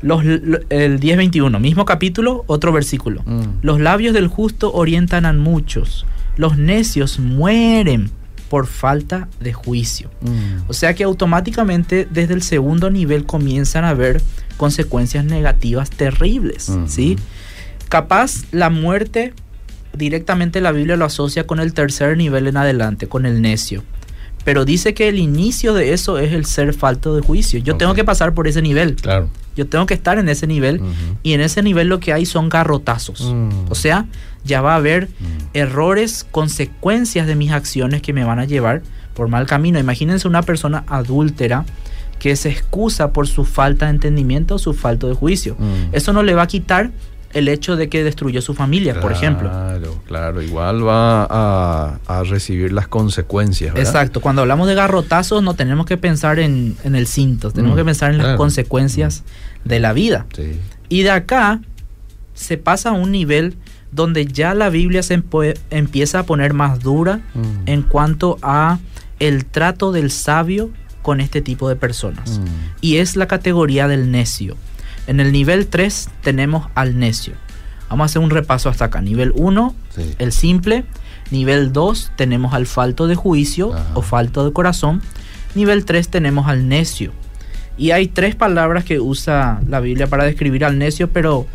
los, 0.00 0.24
el 0.24 1.00
10.21, 1.00 1.58
mismo 1.60 1.84
capítulo, 1.84 2.44
otro 2.46 2.72
versículo. 2.72 3.22
Mm. 3.24 3.42
Los 3.62 3.80
labios 3.80 4.14
del 4.14 4.28
justo 4.28 4.72
orientan 4.72 5.26
a 5.26 5.32
muchos, 5.32 6.06
los 6.36 6.56
necios 6.56 7.18
mueren 7.18 8.10
por 8.48 8.66
falta 8.66 9.28
de 9.40 9.52
juicio. 9.52 10.10
Mm. 10.20 10.68
O 10.68 10.72
sea 10.72 10.94
que 10.94 11.04
automáticamente 11.04 12.06
desde 12.10 12.34
el 12.34 12.42
segundo 12.42 12.90
nivel 12.90 13.24
comienzan 13.24 13.84
a 13.84 13.90
haber 13.90 14.22
consecuencias 14.56 15.24
negativas 15.24 15.90
terribles. 15.90 16.70
¿sí? 16.86 17.16
Capaz 17.88 18.44
la 18.52 18.70
muerte 18.70 19.32
directamente 19.92 20.60
la 20.60 20.72
Biblia 20.72 20.96
lo 20.96 21.04
asocia 21.04 21.46
con 21.46 21.60
el 21.60 21.72
tercer 21.72 22.16
nivel 22.16 22.46
en 22.46 22.56
adelante, 22.56 23.08
con 23.08 23.26
el 23.26 23.40
necio. 23.40 23.82
Pero 24.44 24.64
dice 24.64 24.94
que 24.94 25.08
el 25.08 25.18
inicio 25.18 25.74
de 25.74 25.92
eso 25.92 26.18
es 26.18 26.32
el 26.32 26.46
ser 26.46 26.72
falto 26.72 27.14
de 27.14 27.22
juicio. 27.22 27.58
Yo 27.60 27.76
tengo 27.76 27.94
que 27.94 28.04
pasar 28.04 28.34
por 28.34 28.48
ese 28.48 28.62
nivel. 28.62 28.96
Claro. 28.96 29.28
Yo 29.56 29.66
tengo 29.66 29.86
que 29.86 29.94
estar 29.94 30.18
en 30.18 30.28
ese 30.28 30.46
nivel 30.46 30.80
y 31.22 31.32
en 31.32 31.40
ese 31.40 31.62
nivel 31.62 31.88
lo 31.88 31.98
que 31.98 32.12
hay 32.12 32.24
son 32.24 32.48
garrotazos. 32.48 33.32
Mm. 33.34 33.70
O 33.70 33.74
sea, 33.74 34.06
ya 34.44 34.60
va 34.60 34.74
a 34.74 34.76
haber 34.76 35.08
mm. 35.08 35.48
errores, 35.54 36.24
consecuencias 36.30 37.26
de 37.26 37.34
mis 37.34 37.50
acciones 37.50 38.00
que 38.00 38.12
me 38.12 38.22
van 38.22 38.38
a 38.38 38.44
llevar 38.44 38.82
por 39.14 39.26
mal 39.26 39.46
camino. 39.46 39.80
Imagínense 39.80 40.28
una 40.28 40.42
persona 40.42 40.84
adúltera 40.86 41.64
que 42.20 42.36
se 42.36 42.50
excusa 42.50 43.12
por 43.12 43.26
su 43.26 43.44
falta 43.44 43.86
de 43.86 43.92
entendimiento 43.92 44.54
o 44.54 44.58
su 44.58 44.74
falta 44.74 45.08
de 45.08 45.14
juicio. 45.14 45.56
Mm. 45.58 45.92
Eso 45.94 46.12
no 46.12 46.22
le 46.22 46.34
va 46.34 46.42
a 46.42 46.46
quitar 46.46 46.92
el 47.34 47.48
hecho 47.48 47.76
de 47.76 47.88
que 47.88 48.02
destruyó 48.04 48.40
su 48.40 48.54
familia, 48.54 49.00
por 49.00 49.12
ejemplo. 49.12 49.50
Claro, 49.50 50.02
claro. 50.06 50.42
Igual 50.42 50.86
va 50.86 51.24
a, 51.28 51.98
a 52.06 52.22
recibir 52.24 52.72
las 52.72 52.88
consecuencias. 52.88 53.74
¿verdad? 53.74 53.86
Exacto, 53.92 54.20
cuando 54.20 54.42
hablamos 54.42 54.66
de 54.66 54.74
garrotazos 54.74 55.42
no 55.42 55.54
tenemos 55.54 55.84
que 55.86 55.96
pensar 55.98 56.38
en, 56.38 56.76
en 56.84 56.94
el 56.94 57.06
cinto, 57.06 57.50
tenemos 57.50 57.74
Mm, 57.76 57.78
que 57.78 57.84
pensar 57.84 58.10
en 58.12 58.18
las 58.18 58.36
consecuencias 58.36 59.24
de 59.64 59.78
la 59.80 59.92
vida. 59.92 60.26
Sí. 60.34 60.58
Y 60.88 61.02
de 61.02 61.10
acá 61.10 61.60
se 62.34 62.56
pasa 62.56 62.90
a 62.90 62.92
un 62.92 63.12
nivel 63.12 63.56
donde 63.92 64.26
ya 64.26 64.54
la 64.54 64.70
Biblia 64.70 65.02
se 65.02 65.22
empieza 65.70 66.18
a 66.20 66.22
poner 66.24 66.54
más 66.54 66.80
dura 66.80 67.20
Mm. 67.34 67.40
en 67.66 67.82
cuanto 67.82 68.38
a 68.42 68.78
el 69.18 69.44
trato 69.44 69.92
del 69.92 70.10
sabio 70.10 70.70
con 71.02 71.20
este 71.20 71.40
tipo 71.42 71.68
de 71.68 71.76
personas. 71.76 72.38
Mm. 72.38 72.44
Y 72.80 72.96
es 72.96 73.16
la 73.16 73.26
categoría 73.26 73.86
del 73.88 74.10
necio. 74.10 74.56
En 75.08 75.18
el 75.18 75.32
nivel 75.32 75.66
3 75.66 76.08
tenemos 76.22 76.68
al 76.76 76.98
necio. 76.98 77.34
Vamos 77.90 78.04
a 78.04 78.06
hacer 78.06 78.22
un 78.22 78.30
repaso 78.30 78.68
hasta 78.68 78.84
acá. 78.84 79.00
Nivel 79.00 79.32
1, 79.34 79.74
Sí. 79.90 80.14
el 80.18 80.30
simple. 80.32 80.84
Nivel 81.30 81.72
2 81.72 82.12
tenemos 82.16 82.54
al 82.54 82.66
falto 82.66 83.06
de 83.08 83.14
juicio 83.16 83.74
Ajá. 83.74 83.84
o 83.94 84.02
falto 84.02 84.44
de 84.46 84.52
corazón. 84.52 85.02
Nivel 85.54 85.84
3 85.84 86.08
tenemos 86.08 86.46
al 86.46 86.68
necio. 86.68 87.12
Y 87.78 87.90
hay 87.92 88.06
tres 88.08 88.34
palabras 88.34 88.84
que 88.84 89.00
usa 89.00 89.60
la 89.66 89.80
Biblia 89.80 90.06
para 90.08 90.24
describir 90.24 90.64
al 90.64 90.78
necio, 90.78 91.10
pero 91.10 91.46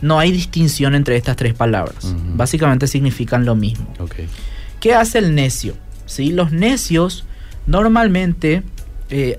no 0.00 0.18
hay 0.18 0.30
distinción 0.32 0.94
entre 0.94 1.16
estas 1.16 1.36
tres 1.36 1.54
palabras. 1.54 2.14
Básicamente 2.34 2.86
significan 2.86 3.44
lo 3.44 3.54
mismo. 3.56 3.92
¿Qué 4.80 4.94
hace 4.94 5.18
el 5.18 5.34
necio? 5.34 5.74
¿Sí? 6.06 6.32
Los 6.32 6.52
necios 6.52 7.24
normalmente 7.66 8.62
eh, 9.10 9.38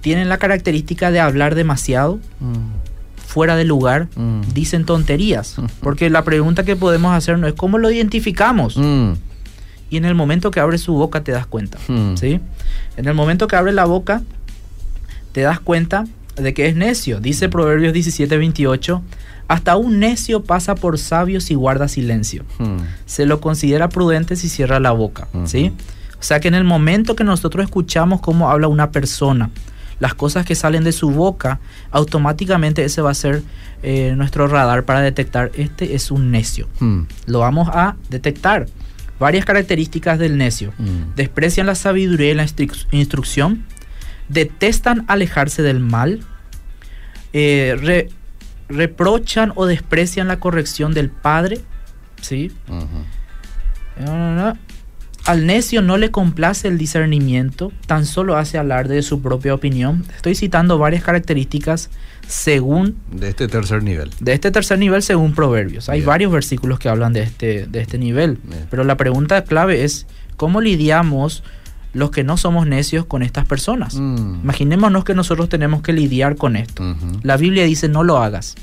tienen 0.00 0.28
la 0.28 0.38
característica 0.38 1.10
de 1.10 1.20
hablar 1.20 1.54
demasiado, 1.54 2.18
fuera 3.32 3.56
de 3.56 3.64
lugar, 3.64 4.08
Mm. 4.14 4.40
dicen 4.52 4.84
tonterías. 4.84 5.56
Porque 5.80 6.10
la 6.10 6.22
pregunta 6.22 6.64
que 6.64 6.76
podemos 6.76 7.14
hacer 7.14 7.38
no 7.38 7.46
es 7.46 7.54
cómo 7.54 7.78
lo 7.78 7.90
identificamos. 7.90 8.76
Mm. 8.76 9.12
Y 9.90 9.96
en 9.96 10.04
el 10.04 10.14
momento 10.14 10.50
que 10.50 10.60
abre 10.60 10.76
su 10.78 10.92
boca 10.94 11.22
te 11.24 11.32
das 11.32 11.46
cuenta. 11.46 11.78
Mm. 11.88 12.16
¿sí? 12.16 12.40
En 12.96 13.06
el 13.08 13.14
momento 13.14 13.46
que 13.46 13.56
abre 13.56 13.72
la 13.72 13.84
boca 13.86 14.22
te 15.32 15.40
das 15.40 15.60
cuenta 15.60 16.04
de 16.36 16.52
que 16.54 16.66
es 16.68 16.76
necio. 16.76 17.20
Dice 17.20 17.48
Proverbios 17.48 17.92
17, 17.92 18.36
28. 18.36 19.02
Hasta 19.48 19.76
un 19.76 19.98
necio 19.98 20.44
pasa 20.44 20.74
por 20.74 20.98
sabio 20.98 21.40
si 21.40 21.54
guarda 21.54 21.88
silencio. 21.88 22.44
Se 23.06 23.26
lo 23.26 23.40
considera 23.40 23.88
prudente 23.88 24.36
si 24.36 24.48
cierra 24.48 24.78
la 24.80 24.92
boca. 24.92 25.28
¿sí? 25.44 25.72
O 26.18 26.22
sea 26.22 26.38
que 26.40 26.48
en 26.48 26.54
el 26.54 26.64
momento 26.64 27.16
que 27.16 27.24
nosotros 27.24 27.64
escuchamos 27.64 28.20
cómo 28.20 28.48
habla 28.50 28.68
una 28.68 28.90
persona, 28.92 29.50
las 30.02 30.14
cosas 30.14 30.44
que 30.44 30.56
salen 30.56 30.82
de 30.82 30.90
su 30.90 31.10
boca, 31.12 31.60
automáticamente 31.92 32.84
ese 32.84 33.00
va 33.02 33.10
a 33.12 33.14
ser 33.14 33.42
eh, 33.84 34.14
nuestro 34.16 34.48
radar 34.48 34.84
para 34.84 35.00
detectar 35.00 35.52
este 35.54 35.94
es 35.94 36.10
un 36.10 36.30
necio. 36.32 36.68
Mm. 36.80 37.02
Lo 37.26 37.38
vamos 37.38 37.68
a 37.72 37.94
detectar. 38.10 38.66
Varias 39.20 39.44
características 39.44 40.18
del 40.18 40.36
necio. 40.36 40.72
Mm. 40.78 41.14
Desprecian 41.14 41.66
la 41.66 41.76
sabiduría 41.76 42.32
y 42.32 42.34
la 42.34 42.44
instru- 42.44 42.86
instrucción. 42.90 43.64
Detestan 44.28 45.04
alejarse 45.06 45.62
del 45.62 45.78
mal. 45.78 46.20
eh, 47.32 47.76
re- 47.80 48.08
reprochan 48.68 49.52
o 49.54 49.66
desprecian 49.66 50.26
la 50.28 50.38
corrección 50.40 50.92
del 50.94 51.10
padre. 51.10 51.60
¿sí? 52.20 52.50
Al 55.24 55.46
necio 55.46 55.82
no 55.82 55.98
le 55.98 56.10
complace 56.10 56.66
el 56.66 56.78
discernimiento, 56.78 57.72
tan 57.86 58.06
solo 58.06 58.36
hace 58.36 58.58
alarde 58.58 58.96
de 58.96 59.02
su 59.02 59.22
propia 59.22 59.54
opinión. 59.54 60.04
Estoy 60.16 60.34
citando 60.34 60.78
varias 60.78 61.04
características 61.04 61.90
según 62.26 62.96
De 63.12 63.28
este 63.28 63.46
tercer 63.46 63.82
nivel. 63.84 64.10
de 64.20 64.32
este 64.32 64.50
tercer 64.50 64.78
nivel 64.80 65.02
según 65.02 65.32
Proverbios. 65.34 65.88
Hay 65.88 66.00
Bien. 66.00 66.06
varios 66.08 66.32
versículos 66.32 66.78
que 66.80 66.88
hablan 66.88 67.12
de 67.12 67.22
este, 67.22 67.66
de 67.66 67.80
este 67.80 67.98
nivel. 67.98 68.38
Bien. 68.42 68.66
Pero 68.68 68.82
la 68.82 68.96
pregunta 68.96 69.44
clave 69.44 69.84
es, 69.84 70.06
¿cómo 70.36 70.60
lidiamos 70.60 71.44
los 71.94 72.10
que 72.10 72.24
no 72.24 72.36
somos 72.36 72.66
necios 72.66 73.04
con 73.04 73.22
estas 73.22 73.44
personas? 73.46 73.94
Mm. 73.94 74.40
Imaginémonos 74.42 75.04
que 75.04 75.14
nosotros 75.14 75.48
tenemos 75.48 75.82
que 75.82 75.92
lidiar 75.92 76.34
con 76.36 76.56
esto. 76.56 76.96
La 77.22 77.36
Biblia 77.36 77.64
dice, 77.64 77.88
no 77.88 78.02
lo 78.02 78.18
hagas, 78.18 78.56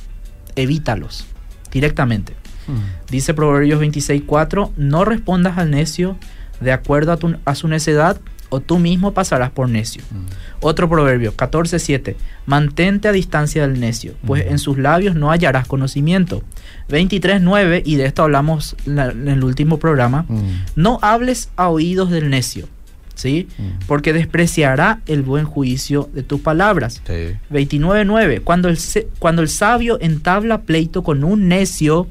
evítalos 0.57 1.25
directamente. 1.71 2.33
Mm. 2.67 3.11
Dice 3.11 3.33
Proverbios 3.33 3.79
26:4, 3.81 4.71
no 4.75 5.05
respondas 5.05 5.57
al 5.57 5.71
necio 5.71 6.17
de 6.59 6.71
acuerdo 6.71 7.11
a, 7.11 7.17
tu- 7.17 7.35
a 7.45 7.55
su 7.55 7.67
necedad, 7.67 8.19
o 8.51 8.59
tú 8.61 8.79
mismo 8.79 9.13
pasarás 9.13 9.51
por 9.51 9.69
necio. 9.69 10.01
Mm. 10.09 10.25
Otro 10.61 10.89
proverbio, 10.89 11.35
14:7, 11.37 12.15
mantente 12.47 13.07
a 13.07 13.11
distancia 13.11 13.67
del 13.67 13.79
necio, 13.79 14.13
pues 14.25 14.41
Ujú. 14.43 14.51
en 14.51 14.57
sus 14.57 14.77
labios 14.79 15.15
no 15.15 15.29
hallarás 15.29 15.67
conocimiento. 15.67 16.41
23:9, 16.89 17.83
y 17.85 17.95
de 17.95 18.05
esto 18.05 18.23
hablamos 18.23 18.75
la- 18.85 19.11
en 19.11 19.27
el 19.27 19.43
último 19.43 19.77
programa, 19.77 20.25
Mm. 20.27 20.39
no 20.75 20.97
hables 21.03 21.49
a 21.57 21.69
oídos 21.69 22.09
del 22.09 22.31
necio, 22.31 22.67
¿sí? 23.13 23.47
Mm. 23.59 23.85
Porque 23.87 24.13
despreciará 24.13 24.99
el 25.05 25.21
buen 25.21 25.45
juicio 25.45 26.09
de 26.13 26.23
tus 26.23 26.41
palabras. 26.41 27.01
Sí. 27.05 27.35
29.9. 27.51 28.41
Cuando 28.41 28.67
el, 28.69 28.79
cuando 29.19 29.43
el 29.43 29.49
sabio 29.49 29.99
entabla 30.01 30.61
pleito 30.61 31.03
con 31.03 31.23
un 31.23 31.47
necio, 31.47 32.07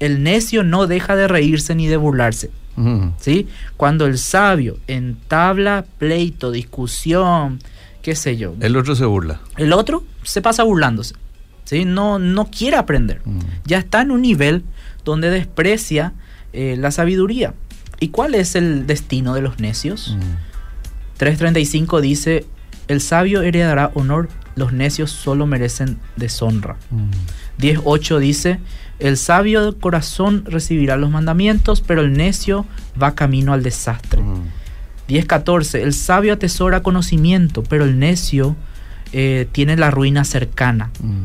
el 0.00 0.22
necio 0.22 0.62
no 0.62 0.86
deja 0.86 1.16
de 1.16 1.28
reírse 1.28 1.74
ni 1.74 1.86
de 1.86 1.96
burlarse. 1.98 2.50
¿Sí? 3.18 3.48
Cuando 3.76 4.06
el 4.06 4.18
sabio 4.18 4.78
entabla 4.86 5.84
pleito, 5.98 6.50
discusión, 6.50 7.58
qué 8.02 8.14
sé 8.14 8.36
yo, 8.36 8.54
El 8.60 8.76
otro 8.76 8.94
se 8.94 9.04
burla. 9.04 9.40
el 9.56 9.72
otro 9.72 10.04
se 10.22 10.42
pasa 10.42 10.62
burlándose. 10.62 11.14
¿sí? 11.64 11.84
No, 11.84 12.18
no 12.18 12.50
quiere 12.50 12.76
aprender. 12.76 13.20
Ya 13.64 13.78
está 13.78 14.02
en 14.02 14.10
un 14.10 14.22
nivel 14.22 14.62
donde 15.04 15.30
desprecia 15.30 16.12
eh, 16.52 16.76
la 16.78 16.90
sabiduría. 16.90 17.54
¿Y 17.98 18.08
cuál 18.08 18.34
es 18.34 18.54
el 18.56 18.86
destino 18.86 19.34
de 19.34 19.40
los 19.40 19.58
necios? 19.58 20.16
Mm. 20.16 21.22
3.35 21.22 22.00
dice, 22.00 22.44
el 22.88 23.00
sabio 23.00 23.42
heredará 23.42 23.90
honor, 23.94 24.28
los 24.54 24.72
necios 24.72 25.10
solo 25.10 25.46
merecen 25.46 25.98
deshonra. 26.16 26.76
Mm. 26.90 27.10
10.8 27.62 28.18
dice, 28.18 28.60
el 28.98 29.16
sabio 29.16 29.70
de 29.72 29.78
corazón 29.78 30.44
recibirá 30.46 30.96
los 30.96 31.10
mandamientos, 31.10 31.80
pero 31.80 32.00
el 32.00 32.12
necio 32.14 32.64
va 33.00 33.14
camino 33.14 33.52
al 33.52 33.62
desastre. 33.62 34.22
Mm. 34.22 34.42
10.14, 35.08 35.80
el 35.82 35.92
sabio 35.94 36.32
atesora 36.32 36.82
conocimiento, 36.82 37.62
pero 37.62 37.84
el 37.84 37.98
necio 37.98 38.56
eh, 39.12 39.46
tiene 39.52 39.76
la 39.76 39.90
ruina 39.90 40.24
cercana. 40.24 40.90
Mm. 41.00 41.24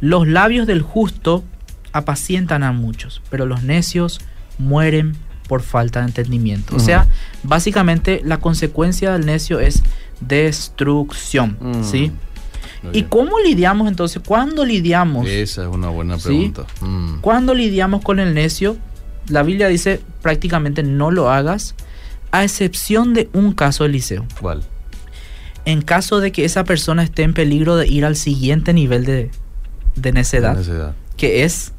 Los 0.00 0.26
labios 0.28 0.66
del 0.66 0.80
justo 0.82 1.44
apacientan 1.92 2.62
a 2.62 2.72
muchos, 2.72 3.20
pero 3.30 3.44
los 3.46 3.62
necios 3.64 4.20
mueren 4.58 5.16
por 5.48 5.62
falta 5.62 6.00
de 6.00 6.06
entendimiento. 6.06 6.74
O 6.74 6.76
Ujú. 6.76 6.84
sea, 6.86 7.06
básicamente 7.42 8.20
la 8.24 8.36
consecuencia 8.38 9.12
del 9.12 9.26
necio 9.26 9.60
es 9.60 9.82
destrucción, 10.20 11.56
Mm. 11.60 11.82
¿sí? 11.84 12.12
¿Y 12.92 13.04
cómo 13.04 13.38
lidiamos 13.40 13.88
entonces? 13.88 14.22
¿Cuándo 14.24 14.64
lidiamos? 14.64 15.26
Esa 15.28 15.62
es 15.62 15.68
una 15.68 15.88
buena 15.88 16.18
¿Sí? 16.18 16.24
pregunta. 16.28 16.66
Mm. 16.80 17.18
¿Cuándo 17.20 17.54
lidiamos 17.54 18.02
con 18.02 18.20
el 18.20 18.34
necio? 18.34 18.76
La 19.28 19.42
Biblia 19.42 19.68
dice 19.68 20.00
prácticamente 20.22 20.82
no 20.82 21.10
lo 21.10 21.30
hagas, 21.30 21.74
a 22.30 22.44
excepción 22.44 23.14
de 23.14 23.28
un 23.32 23.52
caso 23.52 23.84
Eliseo. 23.84 24.24
¿Cuál? 24.40 24.62
En 25.64 25.82
caso 25.82 26.20
de 26.20 26.32
que 26.32 26.44
esa 26.44 26.64
persona 26.64 27.02
esté 27.02 27.24
en 27.24 27.34
peligro 27.34 27.76
de 27.76 27.86
ir 27.88 28.04
al 28.04 28.16
siguiente 28.16 28.72
nivel 28.72 29.04
de, 29.04 29.30
de 29.96 30.12
necedad, 30.12 30.56
que 31.16 31.44
es 31.44 31.72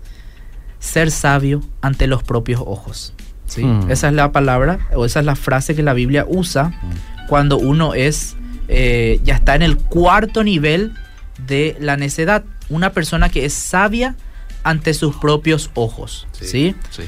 ser 0.80 1.12
sabio 1.12 1.62
ante 1.82 2.08
los 2.08 2.22
propios 2.24 2.62
ojos. 2.66 3.14
¿sí? 3.48 3.64
Hmm. 3.64 3.90
Esa 3.90 4.10
es 4.10 4.14
la 4.14 4.32
palabra 4.32 4.80
o 4.96 5.06
esa 5.06 5.22
es 5.22 5.26
la 5.26 5.36
frase 5.36 5.76
que 5.76 5.82
la 5.84 5.94
Biblia 5.94 6.26
usa 6.28 6.70
Mm. 6.70 7.28
cuando 7.28 7.58
uno 7.58 7.94
es 7.96 8.36
eh, 8.72 9.20
ya 9.24 9.36
está 9.36 9.56
en 9.56 9.64
el 9.64 9.78
cuarto 9.78 10.44
nivel 10.44 10.94
de 11.48 11.76
la 11.80 11.98
necedad. 11.98 12.44
Una 12.70 12.92
persona 12.92 13.30
que 13.30 13.44
es 13.46 13.54
sabia 13.54 14.16
ante 14.64 14.94
sus 14.94 15.16
propios 15.16 15.72
ojos. 15.74 16.28
¿sí? 16.32 16.76
Sí. 16.92 17.04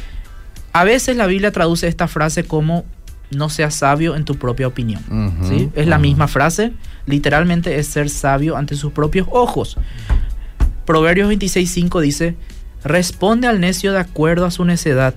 A 0.74 0.84
veces 0.84 1.16
la 1.16 1.28
Biblia 1.28 1.52
traduce 1.52 1.88
esta 1.88 2.08
frase 2.08 2.46
como 2.46 2.84
no 3.30 3.50
seas 3.50 3.76
sabio 3.76 4.16
en 4.16 4.26
tu 4.26 4.38
propia 4.38 4.68
opinión. 4.68 5.04
¿sí? 5.48 5.70
Es 5.76 5.86
la 5.86 6.00
misma 6.00 6.28
frase. 6.28 6.74
Literalmente 7.06 7.78
es 7.78 7.88
ser 7.88 8.10
sabio 8.10 8.58
ante 8.58 8.76
sus 8.76 8.92
propios 8.92 9.28
ojos. 9.32 9.78
Proverbios 10.86 11.32
26.5 11.32 12.02
dice, 12.02 12.36
responde 12.84 13.48
al 13.48 13.60
necio 13.60 13.92
de 13.92 14.00
acuerdo 14.00 14.48
a 14.48 14.52
su 14.52 14.66
necedad, 14.66 15.14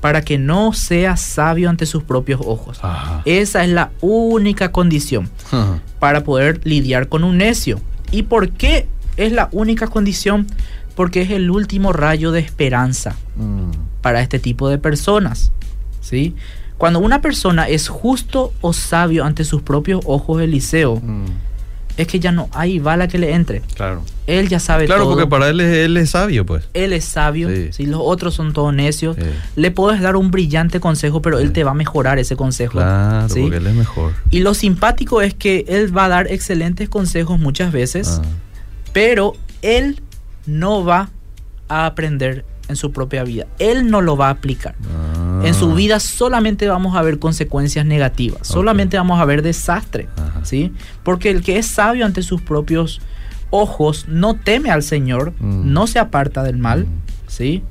para 0.00 0.22
que 0.22 0.38
no 0.38 0.72
sea 0.72 1.16
sabio 1.16 1.68
ante 1.70 1.86
sus 1.86 2.02
propios 2.04 2.40
ojos. 2.44 2.78
Ajá. 2.82 3.22
Esa 3.24 3.64
es 3.64 3.70
la 3.70 3.90
única 4.00 4.70
condición 4.72 5.28
Ajá. 5.50 5.80
para 5.98 6.22
poder 6.24 6.60
lidiar 6.64 7.08
con 7.08 7.24
un 7.24 7.38
necio. 7.38 7.80
¿Y 8.10 8.22
por 8.22 8.50
qué 8.50 8.86
es 9.16 9.32
la 9.32 9.48
única 9.52 9.88
condición? 9.88 10.46
Porque 10.94 11.22
es 11.22 11.30
el 11.30 11.50
último 11.50 11.92
rayo 11.92 12.32
de 12.32 12.40
esperanza 12.40 13.16
Mm. 13.36 13.70
para 14.02 14.20
este 14.20 14.38
tipo 14.38 14.68
de 14.68 14.78
personas. 14.78 15.52
¿sí? 16.00 16.34
Cuando 16.78 17.00
una 17.00 17.20
persona 17.20 17.68
es 17.68 17.88
justo 17.88 18.52
o 18.60 18.72
sabio 18.72 19.24
ante 19.24 19.44
sus 19.44 19.62
propios 19.62 20.00
ojos, 20.06 20.40
Eliseo, 20.40 20.96
Mm. 20.96 21.26
Es 21.98 22.06
que 22.06 22.18
ya 22.20 22.32
no 22.32 22.48
hay 22.52 22.78
bala 22.78 23.08
que 23.08 23.18
le 23.18 23.34
entre. 23.34 23.60
Claro. 23.74 24.02
Él 24.26 24.48
ya 24.48 24.60
sabe 24.60 24.86
Claro, 24.86 25.02
todo. 25.02 25.14
porque 25.14 25.26
para 25.28 25.48
él 25.50 25.60
es, 25.60 25.76
él 25.76 25.96
es 25.98 26.10
sabio, 26.10 26.46
pues. 26.46 26.64
Él 26.72 26.92
es 26.94 27.04
sabio, 27.04 27.48
Sí. 27.50 27.68
si 27.72 27.86
los 27.86 28.00
otros 28.02 28.34
son 28.34 28.52
todos 28.54 28.72
necios. 28.72 29.16
Sí. 29.16 29.22
Le 29.56 29.70
puedes 29.70 30.00
dar 30.00 30.16
un 30.16 30.30
brillante 30.30 30.80
consejo, 30.80 31.20
pero 31.20 31.38
él 31.38 31.52
te 31.52 31.64
va 31.64 31.72
a 31.72 31.74
mejorar 31.74 32.18
ese 32.18 32.36
consejo. 32.36 32.72
Claro, 32.72 33.28
¿sí? 33.28 33.40
porque 33.42 33.56
él 33.58 33.66
es 33.66 33.74
mejor. 33.74 34.12
Y 34.30 34.40
lo 34.40 34.54
simpático 34.54 35.20
es 35.22 35.34
que 35.34 35.64
él 35.68 35.94
va 35.96 36.06
a 36.06 36.08
dar 36.08 36.26
excelentes 36.30 36.88
consejos 36.88 37.38
muchas 37.38 37.72
veces, 37.72 38.20
Ah, 38.20 38.26
pero 38.92 39.34
él 39.62 40.00
no 40.46 40.84
va 40.84 41.10
a 41.68 41.86
aprender 41.86 42.44
en 42.68 42.76
su 42.76 42.92
propia 42.92 43.24
vida. 43.24 43.46
Él 43.58 43.90
no 43.90 44.00
lo 44.02 44.16
va 44.16 44.28
a 44.28 44.30
aplicar. 44.30 44.74
ah. 44.94 45.14
En 45.44 45.54
su 45.54 45.72
vida 45.72 46.00
solamente 46.00 46.66
vamos 46.68 46.96
a 46.96 47.02
ver 47.02 47.18
consecuencias 47.20 47.86
negativas, 47.86 48.46
solamente 48.46 48.96
vamos 48.96 49.20
a 49.20 49.24
ver 49.24 49.40
desastre, 49.42 50.08
Ajá. 50.16 50.27
¿Sí? 50.44 50.72
Porque 51.02 51.30
el 51.30 51.42
que 51.42 51.58
es 51.58 51.66
sabio 51.66 52.04
ante 52.06 52.22
sus 52.22 52.40
propios 52.42 53.00
ojos 53.50 54.06
no 54.08 54.34
teme 54.34 54.70
al 54.70 54.82
Señor, 54.82 55.32
Mm. 55.38 55.72
no 55.72 55.86
se 55.86 55.98
aparta 55.98 56.42
del 56.42 56.58
mal, 56.58 56.84
Mm. 56.84 56.88
¿sí? 57.28 57.62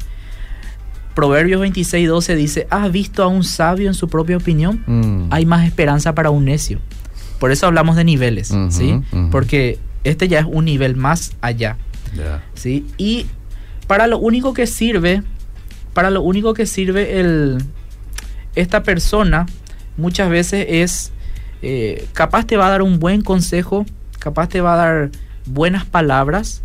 Proverbios 1.15 1.59
26, 1.61 2.07
12 2.07 2.35
dice, 2.35 2.67
¿has 2.69 2.91
visto 2.91 3.23
a 3.23 3.27
un 3.27 3.43
sabio 3.43 3.87
en 3.87 3.95
su 3.95 4.07
propia 4.07 4.37
opinión? 4.37 4.83
Mm. 4.85 5.27
Hay 5.31 5.45
más 5.47 5.65
esperanza 5.65 6.13
para 6.13 6.29
un 6.29 6.45
necio. 6.45 6.79
Por 7.39 7.51
eso 7.51 7.65
hablamos 7.67 7.95
de 7.95 8.03
niveles, 8.03 8.53
¿sí? 8.69 9.01
Porque 9.31 9.79
este 10.03 10.27
ya 10.27 10.39
es 10.39 10.45
un 10.49 10.65
nivel 10.65 10.95
más 10.95 11.33
allá. 11.41 11.77
¿sí? 12.55 12.85
Y 12.97 13.25
para 13.87 14.07
lo 14.07 14.17
único 14.17 14.53
que 14.53 14.65
sirve, 14.65 15.21
para 15.93 16.09
lo 16.09 16.21
único 16.21 16.53
que 16.55 16.65
sirve 16.65 17.19
el, 17.19 17.57
esta 18.55 18.81
persona 18.83 19.45
muchas 19.97 20.29
veces 20.29 20.65
es, 20.69 21.11
eh, 21.61 22.07
capaz 22.13 22.45
te 22.45 22.57
va 22.57 22.67
a 22.67 22.69
dar 22.69 22.81
un 22.81 22.99
buen 22.99 23.21
consejo, 23.21 23.85
capaz 24.19 24.47
te 24.47 24.61
va 24.61 24.73
a 24.73 24.77
dar 24.77 25.09
buenas 25.45 25.85
palabras 25.85 26.61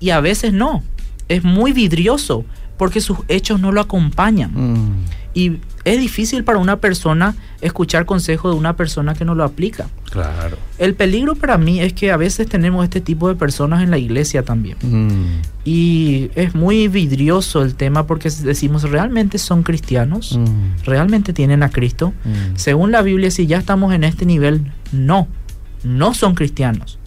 y 0.00 0.10
a 0.10 0.20
veces 0.20 0.52
no. 0.52 0.82
Es 1.28 1.44
muy 1.44 1.72
vidrioso 1.72 2.44
porque 2.76 3.00
sus 3.00 3.18
hechos 3.28 3.60
no 3.60 3.72
lo 3.72 3.80
acompañan. 3.80 4.52
Mm. 4.54 5.04
Y 5.34 5.58
es 5.84 6.00
difícil 6.00 6.44
para 6.44 6.58
una 6.58 6.76
persona 6.76 7.34
escuchar 7.60 8.06
consejo 8.06 8.50
de 8.50 8.56
una 8.56 8.76
persona 8.76 9.14
que 9.14 9.24
no 9.24 9.34
lo 9.34 9.44
aplica. 9.44 9.88
Claro. 10.10 10.56
El 10.78 10.94
peligro 10.94 11.34
para 11.34 11.58
mí 11.58 11.80
es 11.80 11.92
que 11.92 12.10
a 12.10 12.16
veces 12.16 12.48
tenemos 12.48 12.84
este 12.84 13.00
tipo 13.00 13.28
de 13.28 13.34
personas 13.34 13.82
en 13.82 13.90
la 13.90 13.98
iglesia 13.98 14.42
también. 14.42 14.76
Mm. 14.82 15.40
Y 15.64 16.30
es 16.34 16.54
muy 16.54 16.88
vidrioso 16.88 17.62
el 17.62 17.74
tema 17.74 18.06
porque 18.06 18.30
decimos, 18.30 18.88
¿realmente 18.90 19.38
son 19.38 19.62
cristianos? 19.62 20.38
Mm. 20.38 20.84
¿Realmente 20.84 21.32
tienen 21.32 21.62
a 21.62 21.70
Cristo? 21.70 22.12
Mm. 22.24 22.56
Según 22.56 22.90
la 22.92 23.02
Biblia, 23.02 23.30
si 23.30 23.46
ya 23.46 23.58
estamos 23.58 23.92
en 23.92 24.04
este 24.04 24.24
nivel, 24.24 24.72
no, 24.92 25.28
no 25.84 26.14
son 26.14 26.34
cristianos. 26.34 26.98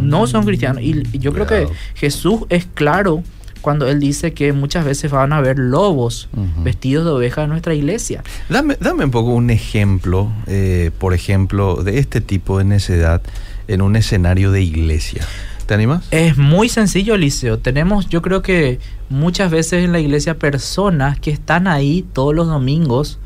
No 0.00 0.26
son 0.26 0.46
cristianos. 0.46 0.82
Y 0.82 1.18
yo 1.18 1.34
creo 1.34 1.46
que. 1.46 1.68
Jesús 1.94 2.40
es 2.48 2.66
claro 2.66 3.22
cuando 3.60 3.88
él 3.88 4.00
dice 4.00 4.32
que 4.32 4.52
muchas 4.52 4.84
veces 4.84 5.10
van 5.10 5.32
a 5.32 5.38
haber 5.38 5.58
lobos 5.58 6.28
vestidos 6.62 7.04
de 7.04 7.10
oveja 7.10 7.44
en 7.44 7.50
nuestra 7.50 7.74
iglesia. 7.74 8.22
Dame, 8.48 8.76
dame 8.80 9.04
un 9.04 9.10
poco 9.10 9.30
un 9.30 9.50
ejemplo, 9.50 10.30
eh, 10.46 10.90
por 10.98 11.14
ejemplo, 11.14 11.82
de 11.82 11.98
este 11.98 12.20
tipo 12.20 12.58
de 12.58 12.64
necedad 12.64 13.22
en 13.68 13.82
un 13.82 13.96
escenario 13.96 14.50
de 14.52 14.62
iglesia. 14.62 15.26
¿Te 15.66 15.74
animas? 15.74 16.04
Es 16.10 16.36
muy 16.36 16.68
sencillo, 16.68 17.14
Eliseo. 17.14 17.58
Tenemos, 17.58 18.08
yo 18.08 18.22
creo 18.22 18.42
que 18.42 18.80
muchas 19.08 19.50
veces 19.50 19.84
en 19.84 19.92
la 19.92 20.00
iglesia 20.00 20.38
personas 20.38 21.20
que 21.20 21.30
están 21.30 21.68
ahí 21.68 22.04
todos 22.12 22.34
los 22.34 22.48
domingos, 22.48 23.20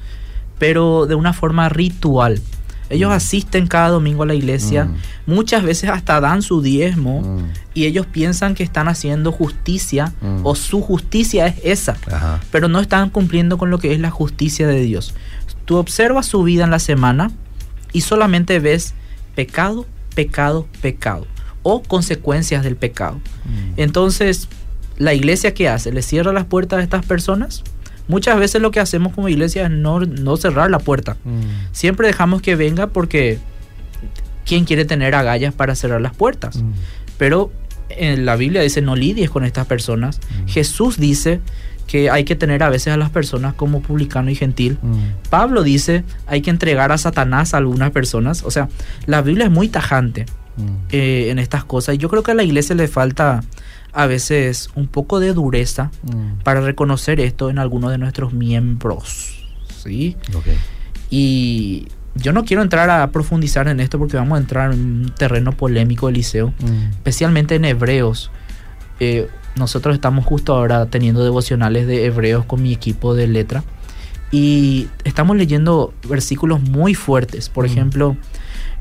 pero 0.58 1.06
de 1.06 1.14
una 1.14 1.32
forma 1.32 1.68
ritual. 1.70 2.40
Ellos 2.94 3.10
Mm. 3.10 3.14
asisten 3.14 3.66
cada 3.66 3.88
domingo 3.88 4.22
a 4.22 4.26
la 4.26 4.34
iglesia, 4.34 4.86
Mm. 4.86 4.96
muchas 5.26 5.62
veces 5.62 5.90
hasta 5.90 6.20
dan 6.20 6.42
su 6.42 6.62
diezmo 6.62 7.20
Mm. 7.22 7.44
y 7.74 7.84
ellos 7.86 8.06
piensan 8.06 8.54
que 8.54 8.62
están 8.62 8.88
haciendo 8.88 9.32
justicia 9.32 10.12
Mm. 10.20 10.40
o 10.46 10.54
su 10.54 10.80
justicia 10.80 11.46
es 11.46 11.56
esa, 11.64 11.96
Ajá. 12.10 12.40
pero 12.50 12.68
no 12.68 12.80
están 12.80 13.10
cumpliendo 13.10 13.58
con 13.58 13.70
lo 13.70 13.78
que 13.78 13.92
es 13.92 14.00
la 14.00 14.10
justicia 14.10 14.66
de 14.66 14.80
Dios. 14.82 15.14
Tú 15.64 15.76
observas 15.76 16.26
su 16.26 16.42
vida 16.42 16.64
en 16.64 16.70
la 16.70 16.78
semana 16.78 17.30
y 17.92 18.00
solamente 18.02 18.58
ves 18.60 18.94
pecado, 19.34 19.86
pecado, 20.14 20.66
pecado 20.80 21.26
o 21.62 21.82
consecuencias 21.82 22.62
del 22.62 22.76
pecado. 22.76 23.18
Entonces, 23.76 24.48
¿la 24.98 25.14
iglesia 25.14 25.54
qué 25.54 25.68
hace? 25.68 25.90
¿Le 25.92 26.02
cierra 26.02 26.32
las 26.32 26.44
puertas 26.44 26.78
a 26.78 26.82
estas 26.82 27.04
personas? 27.06 27.62
Muchas 28.08 28.38
veces 28.38 28.60
lo 28.60 28.70
que 28.70 28.80
hacemos 28.80 29.12
como 29.12 29.28
iglesia 29.28 29.64
es 29.64 29.70
no, 29.70 30.00
no 30.00 30.36
cerrar 30.36 30.70
la 30.70 30.78
puerta. 30.78 31.16
Mm. 31.24 31.72
Siempre 31.72 32.06
dejamos 32.06 32.42
que 32.42 32.56
venga 32.56 32.88
porque 32.88 33.38
¿quién 34.44 34.64
quiere 34.64 34.84
tener 34.84 35.14
agallas 35.14 35.54
para 35.54 35.74
cerrar 35.74 36.00
las 36.00 36.14
puertas? 36.14 36.56
Mm. 36.56 36.72
Pero 37.18 37.50
en 37.88 38.26
la 38.26 38.36
Biblia 38.36 38.62
dice 38.62 38.82
no 38.82 38.96
lidies 38.96 39.30
con 39.30 39.44
estas 39.44 39.66
personas. 39.66 40.18
Mm. 40.18 40.48
Jesús 40.48 40.98
dice 40.98 41.40
que 41.86 42.10
hay 42.10 42.24
que 42.24 42.34
tener 42.34 42.62
a 42.62 42.70
veces 42.70 42.92
a 42.92 42.96
las 42.96 43.10
personas 43.10 43.54
como 43.54 43.80
publicano 43.82 44.30
y 44.30 44.34
gentil. 44.34 44.78
Mm. 44.82 45.28
Pablo 45.30 45.62
dice 45.62 46.04
hay 46.26 46.42
que 46.42 46.50
entregar 46.50 46.92
a 46.92 46.98
Satanás 46.98 47.54
a 47.54 47.58
algunas 47.58 47.90
personas. 47.90 48.42
O 48.44 48.50
sea, 48.50 48.68
la 49.06 49.22
Biblia 49.22 49.46
es 49.46 49.50
muy 49.50 49.68
tajante 49.68 50.26
Mm. 50.56 50.86
eh, 50.90 51.30
en 51.30 51.38
estas 51.38 51.64
cosas. 51.64 51.96
Y 51.96 51.98
yo 51.98 52.08
creo 52.08 52.22
que 52.22 52.30
a 52.30 52.34
la 52.34 52.44
iglesia 52.44 52.76
le 52.76 52.86
falta 52.86 53.42
a 53.94 54.06
veces 54.06 54.68
un 54.74 54.86
poco 54.88 55.20
de 55.20 55.32
dureza 55.32 55.90
Mm. 56.02 56.42
para 56.42 56.60
reconocer 56.60 57.20
esto 57.20 57.48
en 57.50 57.58
algunos 57.58 57.90
de 57.90 57.98
nuestros 57.98 58.32
miembros. 58.32 59.46
¿Sí? 59.82 60.16
Y 61.10 61.86
yo 62.14 62.32
no 62.32 62.44
quiero 62.44 62.62
entrar 62.62 62.90
a 62.90 63.10
profundizar 63.10 63.68
en 63.68 63.80
esto 63.80 63.98
porque 63.98 64.16
vamos 64.16 64.36
a 64.36 64.40
entrar 64.40 64.72
en 64.72 64.80
un 64.80 65.14
terreno 65.16 65.52
polémico, 65.52 66.08
Eliseo, 66.08 66.48
Mm. 66.60 66.90
especialmente 66.92 67.54
en 67.56 67.64
Hebreos. 67.64 68.30
Eh, 69.00 69.28
nosotros 69.56 69.94
estamos 69.94 70.24
justo 70.24 70.54
ahora 70.54 70.86
teniendo 70.86 71.22
devocionales 71.22 71.86
de 71.86 72.06
Hebreos 72.06 72.44
con 72.44 72.62
mi 72.62 72.72
equipo 72.72 73.14
de 73.14 73.26
letra 73.28 73.62
y 74.32 74.88
estamos 75.04 75.36
leyendo 75.36 75.92
versículos 76.08 76.60
muy 76.60 76.94
fuertes. 76.94 77.48
Por 77.48 77.64
Mm. 77.64 77.70
ejemplo, 77.70 78.16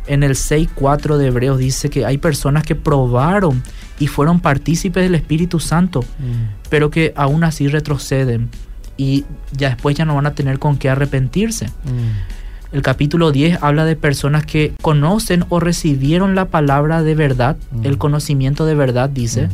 en 0.07 0.23
el 0.23 0.35
6.4 0.35 1.17
de 1.17 1.27
Hebreos 1.27 1.57
dice 1.59 1.89
que 1.89 2.05
hay 2.05 2.17
personas 2.17 2.63
que 2.63 2.75
probaron 2.75 3.61
y 3.99 4.07
fueron 4.07 4.39
partícipes 4.39 5.03
del 5.03 5.15
Espíritu 5.15 5.59
Santo, 5.59 6.01
Mm. 6.01 6.67
pero 6.69 6.89
que 6.89 7.13
aún 7.15 7.43
así 7.43 7.67
retroceden 7.67 8.49
y 8.97 9.25
ya 9.51 9.69
después 9.69 9.95
ya 9.95 10.05
no 10.05 10.15
van 10.15 10.25
a 10.27 10.33
tener 10.35 10.59
con 10.59 10.77
qué 10.77 10.89
arrepentirse. 10.89 11.67
Mm. 11.67 12.73
El 12.75 12.81
capítulo 12.81 13.31
10 13.31 13.59
habla 13.61 13.85
de 13.85 13.95
personas 13.95 14.45
que 14.47 14.73
conocen 14.81 15.45
o 15.49 15.59
recibieron 15.59 16.33
la 16.33 16.45
palabra 16.45 17.03
de 17.03 17.13
verdad, 17.15 17.55
Mm. 17.71 17.85
el 17.85 17.97
conocimiento 17.99 18.65
de 18.65 18.73
verdad 18.75 19.09
dice, 19.09 19.49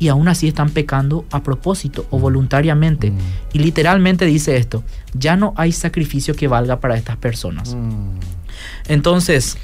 y 0.00 0.08
aún 0.08 0.26
así 0.26 0.48
están 0.48 0.70
pecando 0.70 1.24
a 1.30 1.44
propósito 1.44 2.06
o 2.10 2.18
voluntariamente. 2.18 3.12
Y 3.52 3.60
literalmente 3.60 4.26
dice 4.26 4.56
esto, 4.56 4.82
ya 5.14 5.36
no 5.36 5.54
hay 5.56 5.70
sacrificio 5.70 6.34
que 6.34 6.48
valga 6.48 6.80
para 6.80 6.96
estas 6.96 7.16
personas. 7.16 7.76
Entonces, 8.88 9.56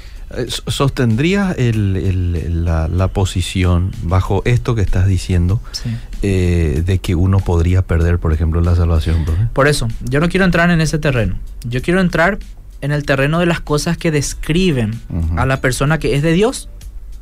¿Sostendrías 0.67 1.57
el- 1.57 1.95
el- 1.97 2.65
la, 2.65 2.87
la 2.87 3.07
posición 3.09 3.91
bajo 4.03 4.41
esto 4.45 4.75
que 4.75 4.81
estás 4.81 5.07
diciendo 5.07 5.61
sí. 5.71 5.89
eh, 6.21 6.83
de 6.85 6.99
que 6.99 7.15
uno 7.15 7.39
podría 7.39 7.81
perder, 7.81 8.19
por 8.19 8.33
ejemplo, 8.33 8.61
la 8.61 8.75
salvación? 8.75 9.25
profe? 9.25 9.47
por 9.53 9.67
eso, 9.67 9.87
yo 10.01 10.19
no 10.19 10.29
quiero 10.29 10.45
entrar 10.45 10.69
en 10.71 10.81
ese 10.81 10.97
terreno. 10.99 11.35
Yo 11.65 11.81
quiero 11.81 12.01
entrar 12.01 12.39
en 12.81 12.91
el 12.91 13.03
terreno 13.05 13.39
de 13.39 13.45
las 13.45 13.59
cosas 13.61 13.97
que 13.97 14.11
describen 14.11 14.99
a 15.37 15.45
la 15.45 15.61
persona 15.61 15.99
que 15.99 16.15
es 16.15 16.21
de 16.23 16.33
Dios 16.33 16.69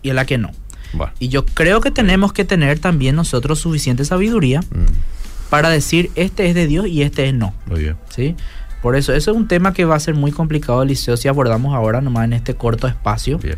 y 0.02 0.12
a 0.12 0.14
la 0.14 0.26
que 0.26 0.38
no. 0.38 0.52
Bueno. 0.94 1.12
Y 1.20 1.28
yo 1.30 1.46
creo 1.46 1.82
que 1.82 1.92
tenemos 1.92 2.34
que 2.34 2.46
tener 2.46 2.80
también 2.80 3.16
nosotros 3.16 3.60
suficiente 3.60 4.06
sabiduría 4.06 4.62
Mm. 4.62 4.86
para 5.50 5.70
decir 5.70 6.12
este 6.16 6.48
es 6.48 6.56
de 6.56 6.66
Dios 6.68 6.88
y 6.88 7.02
este 7.04 7.28
es 7.28 7.34
no. 7.34 7.54
Muy 7.68 7.82
bien. 7.82 7.98
¿sí? 8.16 8.36
Por 8.82 8.96
eso, 8.96 9.14
eso 9.14 9.32
es 9.32 9.38
un 9.38 9.48
tema 9.48 9.74
que 9.74 9.84
va 9.86 9.96
a 9.96 10.00
ser 10.00 10.14
muy 10.16 10.32
complicado, 10.32 10.82
Eliseo, 10.84 11.18
si 11.18 11.28
abordamos 11.28 11.76
ahora 11.76 12.00
nomás 12.02 12.26
en 12.26 12.34
este 12.34 12.56
corto 12.56 12.88
espacio. 12.88 13.38
Bien. 13.40 13.56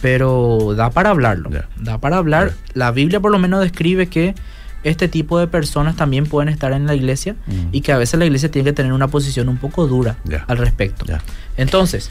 Pero 0.00 0.74
da 0.76 0.90
para 0.90 1.10
hablarlo. 1.10 1.50
Da 1.76 1.98
para 1.98 2.16
hablar. 2.16 2.52
La 2.74 2.90
Biblia 2.90 3.20
por 3.20 3.30
lo 3.30 3.38
menos 3.38 3.60
describe 3.60 4.08
que 4.08 4.34
este 4.82 5.06
tipo 5.06 5.38
de 5.38 5.46
personas 5.46 5.94
también 5.94 6.26
pueden 6.26 6.48
estar 6.48 6.72
en 6.72 6.86
la 6.86 6.94
iglesia 6.96 7.36
Mm. 7.46 7.68
y 7.70 7.82
que 7.82 7.92
a 7.92 7.98
veces 7.98 8.18
la 8.18 8.24
iglesia 8.26 8.50
tiene 8.50 8.70
que 8.70 8.72
tener 8.72 8.92
una 8.92 9.06
posición 9.08 9.48
un 9.48 9.58
poco 9.58 9.86
dura 9.86 10.16
al 10.48 10.58
respecto. 10.58 11.04
Entonces, 11.56 12.10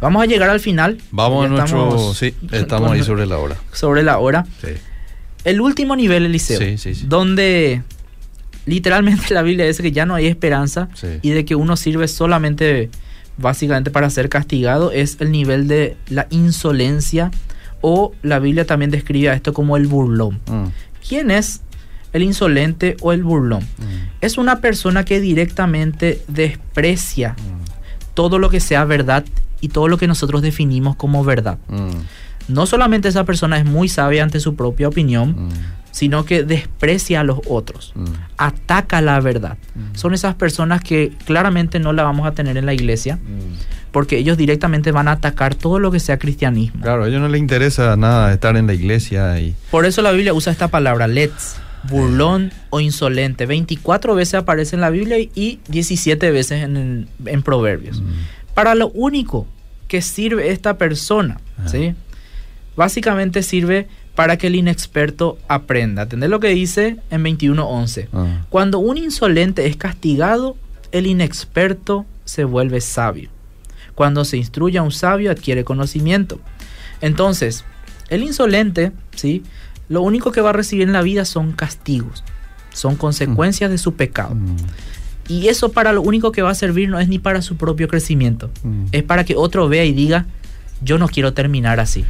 vamos 0.00 0.20
a 0.22 0.26
llegar 0.26 0.50
al 0.50 0.58
final. 0.60 0.98
Vamos 1.12 1.46
a 1.46 1.48
nuestro... 1.48 1.84
estamos 1.90 2.18
sí, 2.18 2.34
estamos 2.50 2.90
ahí 2.90 3.02
sobre 3.04 3.26
la 3.26 3.38
hora. 3.38 3.56
sobre 3.72 4.02
la 4.02 4.18
hora. 4.18 4.44
Sí. 4.60 4.70
El 5.44 5.60
último 5.60 5.94
nivel, 5.94 6.24
Eliseo, 6.26 6.58
Sí, 6.58 6.78
sí, 6.78 6.94
sí. 6.94 7.06
donde 7.06 7.82
literalmente 8.66 9.32
la 9.34 9.42
Biblia 9.42 9.66
dice 9.66 9.82
que 9.82 9.92
ya 9.92 10.06
no 10.06 10.14
hay 10.14 10.26
esperanza 10.26 10.88
Sí. 10.94 11.06
y 11.22 11.30
de 11.30 11.44
que 11.44 11.54
uno 11.54 11.76
sirve 11.76 12.08
solamente 12.08 12.90
básicamente 13.38 13.90
para 13.90 14.08
ser 14.10 14.28
castigado 14.28 14.92
es 14.92 15.16
el 15.20 15.32
nivel 15.32 15.66
de 15.68 15.96
la 16.08 16.26
insolencia 16.30 17.30
o 17.80 18.12
la 18.22 18.38
Biblia 18.38 18.64
también 18.66 18.90
describe 18.90 19.30
a 19.30 19.34
esto 19.34 19.52
como 19.52 19.76
el 19.76 19.86
burlón. 19.86 20.40
Mm. 20.46 20.66
¿Quién 21.08 21.30
es 21.30 21.62
el 22.12 22.22
insolente 22.22 22.96
o 23.00 23.12
el 23.12 23.24
burlón? 23.24 23.62
Mm. 23.62 24.08
Es 24.20 24.38
una 24.38 24.60
persona 24.60 25.04
que 25.04 25.20
directamente 25.20 26.22
desprecia 26.28 27.30
Mm. 27.38 27.64
todo 28.14 28.38
lo 28.38 28.50
que 28.50 28.60
sea 28.60 28.84
verdad 28.84 29.24
y 29.60 29.68
todo 29.68 29.88
lo 29.88 29.96
que 29.98 30.06
nosotros 30.06 30.42
definimos 30.42 30.94
como 30.96 31.24
verdad. 31.24 31.58
No 32.48 32.66
solamente 32.66 33.08
esa 33.08 33.24
persona 33.24 33.56
es 33.58 33.64
muy 33.64 33.88
sabia 33.88 34.22
ante 34.22 34.40
su 34.40 34.54
propia 34.56 34.88
opinión, 34.88 35.48
sino 35.92 36.24
que 36.24 36.42
desprecia 36.42 37.20
a 37.20 37.24
los 37.24 37.38
otros, 37.46 37.92
mm, 37.94 38.04
ataca 38.38 39.00
la 39.00 39.20
verdad. 39.20 39.56
Mm. 39.74 39.94
Son 39.94 40.14
esas 40.14 40.34
personas 40.34 40.82
que 40.82 41.12
claramente 41.24 41.78
no 41.78 41.92
la 41.92 42.02
vamos 42.02 42.26
a 42.26 42.32
tener 42.32 42.56
en 42.56 42.66
la 42.66 42.74
iglesia, 42.74 43.18
porque 43.92 44.18
ellos 44.18 44.36
directamente 44.36 44.90
van 44.90 45.06
a 45.06 45.12
atacar 45.12 45.54
todo 45.54 45.78
lo 45.78 45.92
que 45.92 46.00
sea 46.00 46.18
cristianismo. 46.18 46.82
Claro, 46.82 47.04
a 47.04 47.08
ellos 47.08 47.20
no 47.20 47.28
les 47.28 47.40
interesa 47.40 47.94
nada 47.96 48.32
estar 48.32 48.56
en 48.56 48.66
la 48.66 48.74
iglesia 48.74 49.38
y... 49.38 49.54
Por 49.70 49.86
eso 49.86 50.02
la 50.02 50.10
Biblia 50.12 50.34
usa 50.34 50.50
esta 50.50 50.68
palabra, 50.68 51.06
let's, 51.06 51.56
burlón 51.84 52.52
o 52.70 52.80
insolente. 52.80 53.46
24 53.46 54.14
veces 54.14 54.34
aparece 54.34 54.76
en 54.76 54.80
la 54.80 54.90
Biblia 54.90 55.18
y 55.18 55.60
17 55.68 56.30
veces 56.30 56.62
en, 56.62 57.08
en 57.26 57.42
Proverbios. 57.42 58.00
Mm, 58.00 58.54
Para 58.54 58.74
lo 58.74 58.88
único 58.88 59.46
que 59.92 60.00
sirve 60.00 60.50
esta 60.50 60.78
persona. 60.78 61.38
¿sí? 61.66 61.94
Básicamente 62.76 63.42
sirve 63.42 63.88
para 64.14 64.36
que 64.36 64.48
el 64.48 64.56
inexperto 64.56 65.38
aprenda. 65.48 66.02
¿Entendés 66.02 66.30
lo 66.30 66.40
que 66.40 66.48
dice 66.48 66.98
en 67.10 67.24
21.11? 67.24 68.08
ah, 68.12 68.44
Cuando 68.50 68.78
un 68.78 68.98
insolente 68.98 69.66
es 69.66 69.76
castigado, 69.76 70.56
el 70.92 71.06
inexperto 71.06 72.04
se 72.24 72.44
vuelve 72.44 72.80
sabio. 72.80 73.30
Cuando 73.94 74.24
se 74.24 74.36
instruye 74.36 74.78
a 74.78 74.82
un 74.82 74.92
sabio, 74.92 75.30
adquiere 75.30 75.64
conocimiento. 75.64 76.40
Entonces, 77.00 77.64
el 78.08 78.22
insolente, 78.22 78.92
¿sí? 79.14 79.42
Lo 79.88 80.02
único 80.02 80.32
que 80.32 80.40
va 80.40 80.50
a 80.50 80.54
recibir 80.54 80.86
en 80.86 80.92
la 80.92 81.02
vida 81.02 81.24
son 81.24 81.52
castigos, 81.52 82.24
son 82.72 82.96
consecuencias 82.96 83.70
de 83.70 83.78
su 83.78 83.94
pecado. 83.94 84.34
mm, 84.34 84.56
Y 85.28 85.48
eso 85.48 85.72
para 85.72 85.92
lo 85.92 86.02
único 86.02 86.32
que 86.32 86.42
va 86.42 86.50
a 86.50 86.54
servir 86.54 86.88
no 86.88 87.00
es 87.00 87.08
ni 87.08 87.18
para 87.18 87.42
su 87.42 87.56
propio 87.56 87.88
crecimiento, 87.88 88.50
mm. 88.62 88.86
es 88.92 89.02
para 89.02 89.24
que 89.24 89.36
otro 89.36 89.68
vea 89.68 89.84
y 89.84 89.92
diga, 89.92 90.26
yo 90.82 90.98
no 90.98 91.08
quiero 91.08 91.32
terminar 91.32 91.80
así. 91.80 92.04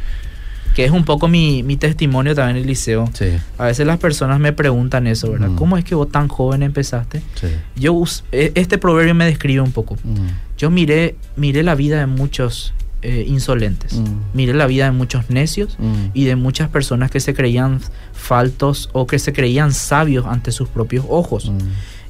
Que 0.75 0.85
es 0.85 0.91
un 0.91 1.05
poco 1.05 1.27
mi, 1.27 1.61
mi 1.63 1.77
testimonio 1.77 2.33
también 2.33 2.57
en 2.57 2.61
el 2.63 2.67
liceo. 2.67 3.09
Sí, 3.13 3.25
A 3.57 3.65
veces 3.65 3.85
las 3.85 3.99
personas 3.99 4.39
me 4.39 4.53
preguntan 4.53 5.05
eso, 5.07 5.31
¿verdad? 5.31 5.49
Mm. 5.49 5.55
¿Cómo 5.55 5.77
es 5.77 5.83
que 5.85 5.93
vos 5.95 6.09
tan 6.11 6.27
joven 6.27 6.63
empezaste? 6.63 7.21
sí. 7.35 7.47
Yo 7.75 8.03
e- 8.31 8.51
este 8.55 8.77
proverbio 8.77 9.13
me 9.13 9.25
describe 9.25 9.61
un 9.61 9.71
poco. 9.71 9.95
Mm, 10.03 10.27
Yo 10.57 10.69
miré, 10.71 11.15
miré 11.35 11.61
la 11.63 11.75
vida 11.75 11.99
de 11.99 12.07
muchos 12.07 12.73
eh, 13.03 13.25
insolentes. 13.27 13.93
Mm. 13.93 14.05
Miré 14.33 14.53
la 14.53 14.65
vida 14.65 14.85
de 14.85 14.91
muchos 14.91 15.29
necios 15.29 15.77
y 16.13 16.23
de 16.25 16.35
muchas 16.35 16.69
personas 16.69 17.11
que 17.11 17.19
se 17.19 17.33
creían 17.33 17.79
faltos 18.13 18.89
o 18.93 19.05
que 19.07 19.19
se 19.19 19.33
creían 19.33 19.73
sabios 19.73 20.25
ante 20.25 20.51
sus 20.51 20.69
propios 20.69 21.05
ojos. 21.09 21.51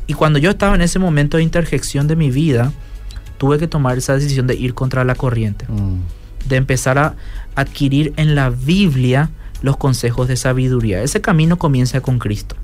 Y 0.07 0.13
cuando 0.13 0.37
yo 0.39 0.51
estaba 0.51 0.75
en 0.75 0.81
ese 0.81 0.99
momento 0.99 1.37
de 1.37 1.43
interjección 1.43 2.07
de 2.07 2.15
mi 2.15 2.29
vida, 2.29 2.71
tuve 3.37 3.57
que 3.57 3.67
tomar 3.67 3.97
esa 3.97 4.13
decisión 4.13 4.47
de 4.47 4.55
ir 4.55 4.73
contra 4.73 5.03
la 5.03 5.15
corriente, 5.15 5.65
de 6.45 6.55
empezar 6.55 6.97
a 6.97 7.15
adquirir 7.55 8.13
en 8.17 8.35
la 8.35 8.49
Biblia 8.49 9.29
los 9.63 9.77
consejos 9.77 10.27
de 10.27 10.35
sabiduría. 10.35 11.01
Ese 11.01 11.21
camino 11.21 11.57
comienza 11.57 12.01
con 12.01 12.19
Cristo. 12.19 12.57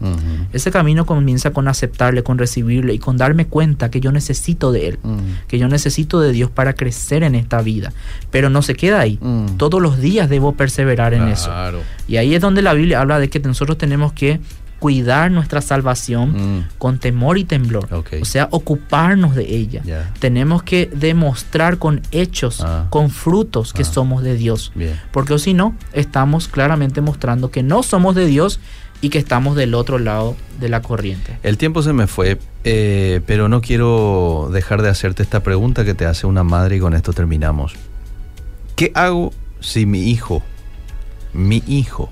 Ese 0.52 0.70
camino 0.70 1.06
comienza 1.06 1.52
con 1.52 1.70
aceptarle, 1.70 2.24
con 2.24 2.38
recibirle 2.38 2.94
y 2.94 3.00
con 3.00 3.16
darme 3.16 3.48
cuenta 3.48 3.90
que 3.90 4.02
yo 4.02 4.12
necesito 4.12 4.74
de 4.74 4.90
Él, 4.90 5.00
que 5.48 5.58
yo 5.58 5.70
necesito 5.70 6.20
de 6.20 6.34
Dios 6.34 6.52
para 6.52 6.74
crecer 6.74 7.24
en 7.24 7.36
esta 7.36 7.62
vida. 7.62 7.94
Pero 8.32 8.50
no 8.50 8.62
se 8.62 8.76
queda 8.76 9.00
ahí. 9.00 9.18
Todos 9.56 9.82
los 9.82 10.00
días 10.00 10.30
debo 10.30 10.56
perseverar 10.56 11.14
en 11.14 11.30
eso. 11.30 11.50
Y 12.08 12.18
ahí 12.18 12.36
es 12.36 12.42
donde 12.42 12.62
la 12.62 12.74
Biblia 12.74 13.00
habla 13.00 13.18
de 13.18 13.30
que 13.30 13.40
nosotros 13.40 13.78
tenemos 13.78 14.12
que 14.12 14.42
cuidar 14.80 15.30
nuestra 15.32 15.62
salvación 15.62 16.60
Mm, 16.60 16.66
con 16.78 17.00
temor 17.00 17.38
y 17.38 17.44
temblor. 17.44 17.88
O 18.22 18.26
sea, 18.26 18.48
ocuparnos 18.52 19.36
de 19.36 19.44
ella. 19.56 19.82
Tenemos 20.20 20.64
que 20.64 20.90
demostrar 20.94 21.78
con 21.78 22.02
hechos, 22.12 22.62
Ah. 22.62 22.88
con 22.90 23.10
frutos 23.10 23.74
que 23.74 23.82
Ah. 23.84 23.86
somos 23.86 24.24
de 24.24 24.36
Dios. 24.36 24.72
Bien. 24.76 25.00
Porque 25.12 25.38
si 25.40 25.54
no, 25.54 25.76
estamos 25.94 26.48
claramente 26.48 27.02
mostrando 27.02 27.52
que 27.52 27.62
no 27.64 27.84
somos 27.84 28.16
de 28.16 28.26
Dios 28.26 28.60
y 29.02 29.10
que 29.10 29.18
estamos 29.20 29.56
del 29.56 29.76
otro 29.76 29.98
lado 30.00 30.36
de 30.60 30.68
la 30.70 30.82
corriente. 30.82 31.38
El 31.44 31.58
tiempo 31.58 31.82
se 31.82 31.94
me 31.94 32.08
fue, 32.08 32.38
eh, 32.64 33.22
pero 33.26 33.48
no 33.48 33.62
quiero 33.62 34.50
dejar 34.52 34.82
de 34.82 34.90
hacerte 34.90 35.24
esta 35.24 35.42
pregunta 35.42 35.86
que 35.86 35.94
te 35.94 36.06
hace 36.06 36.28
una 36.28 36.44
madre 36.44 36.78
y 36.78 36.80
con 36.80 36.94
esto 36.94 37.14
terminamos. 37.14 37.76
¿Qué 38.76 38.92
hago 38.96 39.32
si 39.62 39.86
mi 39.86 40.10
hijo, 40.10 40.42
mi 41.34 41.64
hijo, 41.68 42.10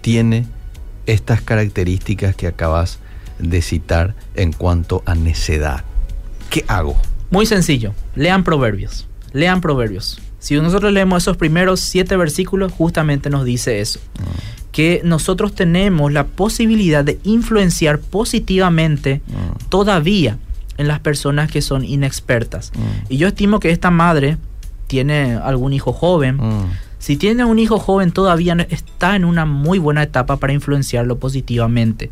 tiene 0.00 0.46
estas 1.06 1.40
características 1.40 2.34
que 2.36 2.46
acabas 2.46 2.98
de 3.38 3.62
citar 3.62 4.14
en 4.34 4.52
cuanto 4.52 5.02
a 5.06 5.14
necedad? 5.14 5.84
¿Qué 6.50 6.64
hago? 6.68 6.96
Muy 7.30 7.46
sencillo, 7.46 7.94
lean 8.14 8.44
proverbios, 8.44 9.06
lean 9.32 9.60
proverbios. 9.60 10.20
Si 10.38 10.54
nosotros 10.56 10.92
leemos 10.92 11.22
esos 11.22 11.36
primeros 11.36 11.80
siete 11.80 12.16
versículos, 12.16 12.70
justamente 12.72 13.30
nos 13.30 13.44
dice 13.44 13.80
eso, 13.80 13.98
que 14.72 15.00
nosotros 15.04 15.54
tenemos 15.54 16.12
la 16.12 16.24
posibilidad 16.26 17.02
de 17.04 17.18
influenciar 17.24 17.98
positivamente 17.98 19.20
Mm, 19.26 19.68
todavía 19.70 20.38
en 20.76 20.88
las 20.88 21.00
personas 21.00 21.50
que 21.50 21.62
son 21.62 21.84
inexpertas. 21.84 22.72
mm, 22.74 22.80
Y 23.12 23.16
yo 23.16 23.28
estimo 23.28 23.58
que 23.58 23.70
esta 23.70 23.90
madre 23.90 24.36
tiene 24.86 25.34
algún 25.36 25.72
hijo 25.72 25.92
joven. 25.92 26.38
Si 27.04 27.18
tiene 27.18 27.44
un 27.44 27.58
hijo 27.58 27.78
joven 27.78 28.12
todavía 28.12 28.56
está 28.70 29.14
en 29.14 29.26
una 29.26 29.44
muy 29.44 29.78
buena 29.78 30.02
etapa 30.02 30.38
para 30.38 30.54
influenciarlo 30.54 31.18
positivamente. 31.18 32.10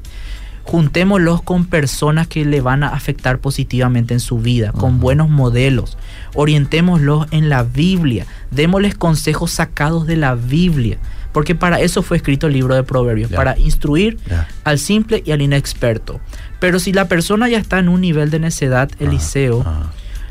Juntémoslos 0.64 1.40
con 1.40 1.64
personas 1.64 2.28
que 2.28 2.44
le 2.44 2.60
van 2.60 2.82
a 2.82 2.88
afectar 2.88 3.38
positivamente 3.38 4.12
en 4.12 4.20
su 4.20 4.40
vida, 4.40 4.70
con 4.72 5.00
buenos 5.00 5.30
modelos. 5.30 5.96
Orientémoslos 6.34 7.26
en 7.30 7.48
la 7.48 7.62
Biblia. 7.62 8.26
Démosles 8.50 8.94
consejos 8.94 9.50
sacados 9.52 10.06
de 10.06 10.16
la 10.16 10.34
Biblia. 10.34 10.98
Porque 11.32 11.54
para 11.54 11.80
eso 11.80 12.02
fue 12.02 12.18
escrito 12.18 12.48
el 12.48 12.52
libro 12.52 12.74
de 12.74 12.82
Proverbios, 12.82 13.32
para 13.32 13.58
instruir 13.58 14.18
al 14.62 14.78
simple 14.78 15.22
y 15.24 15.32
al 15.32 15.40
inexperto. 15.40 16.20
Pero 16.60 16.78
si 16.78 16.92
la 16.92 17.08
persona 17.08 17.48
ya 17.48 17.56
está 17.56 17.78
en 17.78 17.88
un 17.88 18.02
nivel 18.02 18.28
de 18.28 18.40
necedad, 18.40 18.90
Eliseo, 18.98 19.64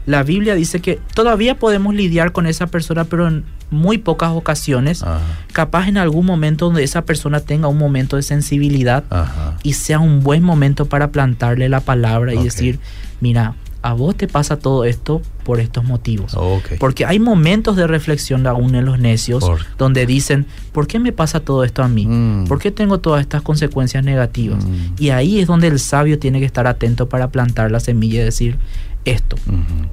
la 0.06 0.24
Biblia 0.24 0.56
dice 0.56 0.80
que 0.80 1.00
todavía 1.14 1.60
podemos 1.60 1.94
lidiar 1.94 2.32
con 2.32 2.48
esa 2.48 2.68
persona, 2.68 3.06
pero 3.06 3.28
en 3.28 3.44
muy 3.70 3.98
pocas 3.98 4.32
ocasiones, 4.32 5.04
capaz 5.54 5.88
en 5.88 5.98
algún 5.98 6.26
momento 6.26 6.66
donde 6.66 6.84
esa 6.84 7.04
persona 7.04 7.40
tenga 7.40 7.68
un 7.68 7.78
momento 7.78 8.18
de 8.18 8.24
sensibilidad 8.24 9.04
ajá. 9.10 9.58
y 9.64 9.74
sea 9.74 10.00
un 10.00 10.22
buen 10.22 10.44
momento 10.44 10.86
para 10.86 11.12
plantarle 11.12 11.70
la 11.70 11.80
palabra 11.80 12.34
y 12.34 12.44
decir, 12.44 12.80
mira, 13.22 13.56
a 13.84 13.94
vos 13.94 14.16
te 14.16 14.28
pasa 14.28 14.60
todo 14.60 14.86
esto 14.86 15.22
por 15.44 15.60
estos 15.60 15.84
motivos. 15.84 16.36
Porque 16.80 17.06
hay 17.06 17.20
momentos 17.20 17.76
de 17.76 17.88
reflexión 17.88 18.46
aún 18.46 18.76
en 18.76 18.86
los 18.86 19.00
necios 19.00 19.44
Por- 19.44 19.66
donde 19.78 20.06
dicen, 20.06 20.46
¿por 20.72 20.86
qué 20.86 21.00
me 21.00 21.12
pasa 21.12 21.40
todo 21.40 21.64
esto 21.64 21.82
a 21.82 21.88
mí? 21.88 22.06
Mm. 22.06 22.46
¿Por 22.48 22.60
qué 22.60 22.70
tengo 22.72 23.00
todas 23.00 23.22
estas 23.22 23.42
consecuencias 23.42 24.04
negativas? 24.04 24.64
Mm. 24.66 24.94
Y 25.00 25.10
ahí 25.10 25.40
es 25.40 25.48
donde 25.48 25.68
el 25.68 25.80
sabio 25.80 26.20
tiene 26.20 26.40
que 26.40 26.46
estar 26.46 26.68
atento 26.68 27.10
para 27.10 27.30
plantar 27.30 27.72
la 27.72 27.80
semilla 27.80 28.22
y 28.22 28.26
decir 28.26 28.58
esto. 29.06 29.36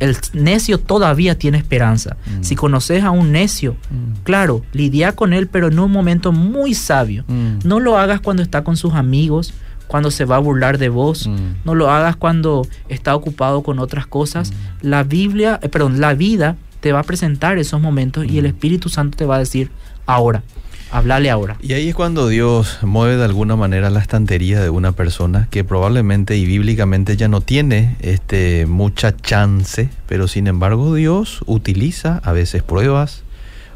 El 0.01 0.17
necio 0.33 0.79
todavía 0.79 1.39
tiene 1.39 1.59
esperanza. 1.59 2.17
Si 2.41 2.55
conoces 2.57 3.05
a 3.05 3.11
un 3.11 3.33
necio, 3.33 3.77
claro, 4.25 4.63
lidia 4.73 5.13
con 5.13 5.33
él, 5.33 5.49
pero 5.49 5.69
en 5.69 5.79
un 5.79 5.91
momento 5.91 6.33
muy 6.33 6.75
sabio. 6.75 7.25
No 7.65 7.81
lo 7.81 7.99
hagas 7.99 8.21
cuando 8.21 8.43
está 8.43 8.65
con 8.65 8.77
sus 8.77 8.95
amigos, 8.95 9.55
cuando 9.89 10.11
se 10.13 10.25
va 10.25 10.37
a 10.37 10.39
burlar 10.39 10.79
de 10.79 10.91
vos. 10.91 11.27
Mm. 11.27 11.65
No 11.65 11.75
lo 11.75 11.91
hagas 11.91 12.15
cuando 12.15 12.65
está 12.89 13.17
ocupado 13.17 13.63
con 13.63 13.81
otras 13.81 14.07
cosas. 14.07 14.53
Mm. 14.53 14.55
La 14.83 15.03
Biblia, 15.03 15.59
eh, 15.63 15.69
perdón, 15.69 16.01
la 16.01 16.15
vida 16.15 16.57
te 16.81 16.93
va 16.93 17.01
a 17.01 17.03
presentar 17.03 17.59
esos 17.59 17.81
momentos 17.81 18.27
y 18.27 18.39
el. 18.39 18.47
Espíritu 18.47 18.89
Santo 18.89 19.17
te 19.17 19.25
va 19.25 19.37
a 19.37 19.41
decir, 19.41 19.71
ahora, 20.07 20.43
hablale 20.91 21.31
ahora. 21.31 21.57
Y 21.61 21.73
ahí 21.75 21.89
es 21.89 21.95
cuando 21.95 22.29
Dios 22.29 22.79
mueve 22.83 23.17
de 23.17 23.25
alguna 23.25 23.57
manera 23.57 23.91
la 23.91 24.01
estantería 24.01 24.61
de 24.61 24.71
una 24.71 24.93
persona 24.93 25.49
que 25.51 25.65
probablemente 25.65 26.37
y 26.37 26.47
bíblicamente 26.47 27.17
ya 27.17 27.29
no 27.29 27.41
tiene 27.41 27.97
este 28.01 28.67
mucha 28.67 29.17
chance, 29.17 29.91
pero 30.07 30.29
sin 30.29 30.47
embargo 30.47 30.95
Dios 30.95 31.41
utiliza 31.47 32.21
a 32.25 32.33
veces 32.33 32.63
pruebas, 32.63 33.23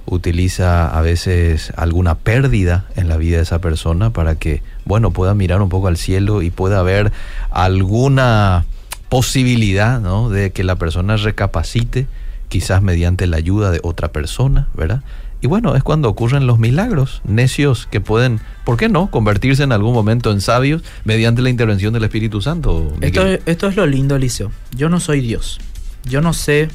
utiliza 0.06 0.88
a 0.88 1.00
veces 1.00 1.72
alguna 1.76 2.16
pérdida 2.16 2.86
en 2.96 3.08
la 3.08 3.16
vida 3.16 3.36
de 3.36 3.42
esa 3.44 3.60
persona 3.60 4.10
para 4.10 4.34
que, 4.36 4.62
bueno, 4.84 5.10
pueda 5.10 5.34
mirar 5.34 5.62
un 5.62 5.68
poco 5.68 5.88
al 5.88 5.96
cielo 5.96 6.42
y 6.42 6.50
pueda 6.50 6.80
haber 6.80 7.12
alguna 7.50 8.64
posibilidad, 9.08 10.00
¿no? 10.00 10.30
De 10.30 10.52
que 10.52 10.64
la 10.64 10.76
persona 10.76 11.16
recapacite, 11.16 12.06
quizás 12.48 12.82
mediante 12.82 13.26
la 13.26 13.36
ayuda 13.36 13.70
de 13.70 13.80
otra 13.82 14.08
persona, 14.08 14.68
¿verdad? 14.74 15.02
Y 15.42 15.48
bueno, 15.48 15.74
es 15.74 15.82
cuando 15.82 16.08
ocurren 16.08 16.46
los 16.46 16.60
milagros, 16.60 17.20
necios 17.24 17.88
que 17.90 18.00
pueden, 18.00 18.40
¿por 18.64 18.76
qué 18.76 18.88
no?, 18.88 19.10
convertirse 19.10 19.64
en 19.64 19.72
algún 19.72 19.92
momento 19.92 20.30
en 20.30 20.40
sabios 20.40 20.82
mediante 21.04 21.42
la 21.42 21.50
intervención 21.50 21.92
del 21.92 22.04
Espíritu 22.04 22.40
Santo. 22.40 22.94
Esto, 23.00 23.24
Miguel. 23.24 23.42
esto 23.44 23.66
es 23.66 23.74
lo 23.74 23.84
lindo, 23.84 24.14
Eliseo. 24.14 24.52
Yo 24.70 24.88
no 24.88 25.00
soy 25.00 25.20
Dios. 25.20 25.60
Yo 26.04 26.20
no 26.20 26.32
sé 26.32 26.68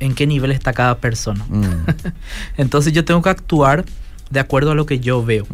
en 0.00 0.14
qué 0.14 0.26
nivel 0.26 0.52
está 0.52 0.74
cada 0.74 0.98
persona. 0.98 1.46
Mm, 1.48 1.64
Entonces 2.58 2.92
yo 2.92 3.06
tengo 3.06 3.22
que 3.22 3.30
actuar 3.30 3.86
de 4.30 4.40
acuerdo 4.40 4.72
a 4.72 4.74
lo 4.74 4.84
que 4.84 5.00
yo 5.00 5.24
veo. 5.24 5.46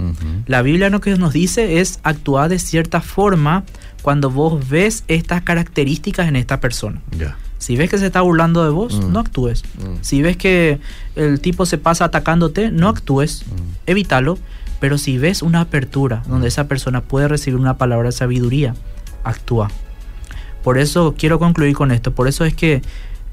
La 0.47 0.63
Biblia 0.63 0.91
lo 0.91 1.01
que 1.01 1.17
nos 1.17 1.33
dice 1.33 1.81
es 1.81 2.01
actuar 2.03 2.49
de 2.49 2.59
cierta 2.59 3.01
forma 3.01 3.63
cuando 4.03 4.29
vos 4.29 4.69
ves 4.69 5.05
estas 5.07 5.43
características 5.43 6.27
en 6.27 6.35
esta 6.35 6.59
persona. 6.59 7.01
ya. 7.17 7.37
Si 7.61 7.77
ves 7.77 7.89
que 7.89 7.99
se 7.99 8.07
está 8.07 8.21
burlando 8.23 8.65
de 8.65 8.71
vos, 8.71 8.99
Mm. 8.99 9.13
no 9.13 9.21
actúes. 9.21 9.63
Mm. 9.79 9.99
Si 10.03 10.21
ves 10.23 10.37
que 10.37 10.81
el 11.15 11.41
tipo 11.41 11.65
se 11.67 11.79
pasa 11.79 12.07
atacándote, 12.07 12.73
no 12.73 12.89
actúes. 12.89 13.45
Mm. 13.47 13.53
Evítalo. 13.87 14.37
Pero 14.81 14.97
si 14.99 15.19
ves 15.19 15.43
una 15.43 15.61
apertura 15.61 16.23
donde 16.27 16.49
esa 16.49 16.67
persona 16.67 17.03
puede 17.03 17.29
recibir 17.29 17.61
una 17.61 17.77
palabra 17.77 18.09
de 18.09 18.13
sabiduría, 18.13 18.75
actúa. 19.25 19.71
Por 20.65 20.79
eso 20.79 21.15
quiero 21.19 21.39
concluir 21.39 21.75
con 21.77 21.91
esto. 21.93 22.13
Por 22.15 22.29
eso 22.29 22.45
es 22.47 22.55
que 22.55 22.83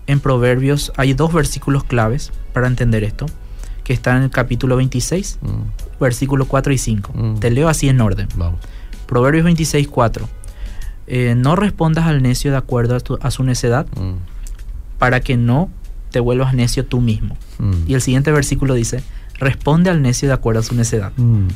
en 0.08 0.20
Proverbios 0.20 0.92
hay 0.98 1.14
dos 1.14 1.34
versículos 1.34 1.84
claves 1.86 2.32
para 2.54 2.68
entender 2.68 3.04
esto, 3.06 3.26
que 3.86 3.94
están 3.94 4.18
en 4.18 4.24
el 4.24 4.30
capítulo 4.30 4.76
26, 4.76 5.40
Mm. 5.42 6.00
versículos 6.02 6.48
4 6.48 6.74
y 6.74 6.78
5. 6.78 7.14
Mm. 7.16 7.36
Te 7.40 7.50
leo 7.50 7.70
así 7.70 7.88
en 7.88 8.02
orden. 8.02 8.28
Vamos. 8.36 8.60
Proverbios 9.06 9.46
26, 9.46 9.88
4. 9.88 10.28
Eh, 11.08 11.36
no 11.38 11.56
respondas 11.56 12.06
al 12.06 12.22
necio 12.22 12.52
de 12.52 12.58
acuerdo 12.58 12.96
a, 12.96 13.00
tu- 13.00 13.18
a 13.22 13.32
su 13.32 13.44
necedad, 13.44 13.88
Mm. 13.96 14.16
para 15.00 15.20
que 15.22 15.38
no 15.38 15.70
te 16.12 16.20
vuelvas 16.20 16.54
necio 16.54 16.86
tú 16.86 17.02
mismo. 17.02 17.38
Mm. 17.60 17.74
Y 17.88 17.94
el 17.94 18.02
siguiente 18.02 18.32
versículo 18.32 18.74
dice, 18.74 19.04
responde 19.40 19.90
al 19.90 20.02
necio 20.02 20.28
de 20.28 20.34
acuerdo 20.34 20.60
a 20.62 20.64
su 20.64 20.76
necedad, 20.76 21.12
Mm. 21.18 21.48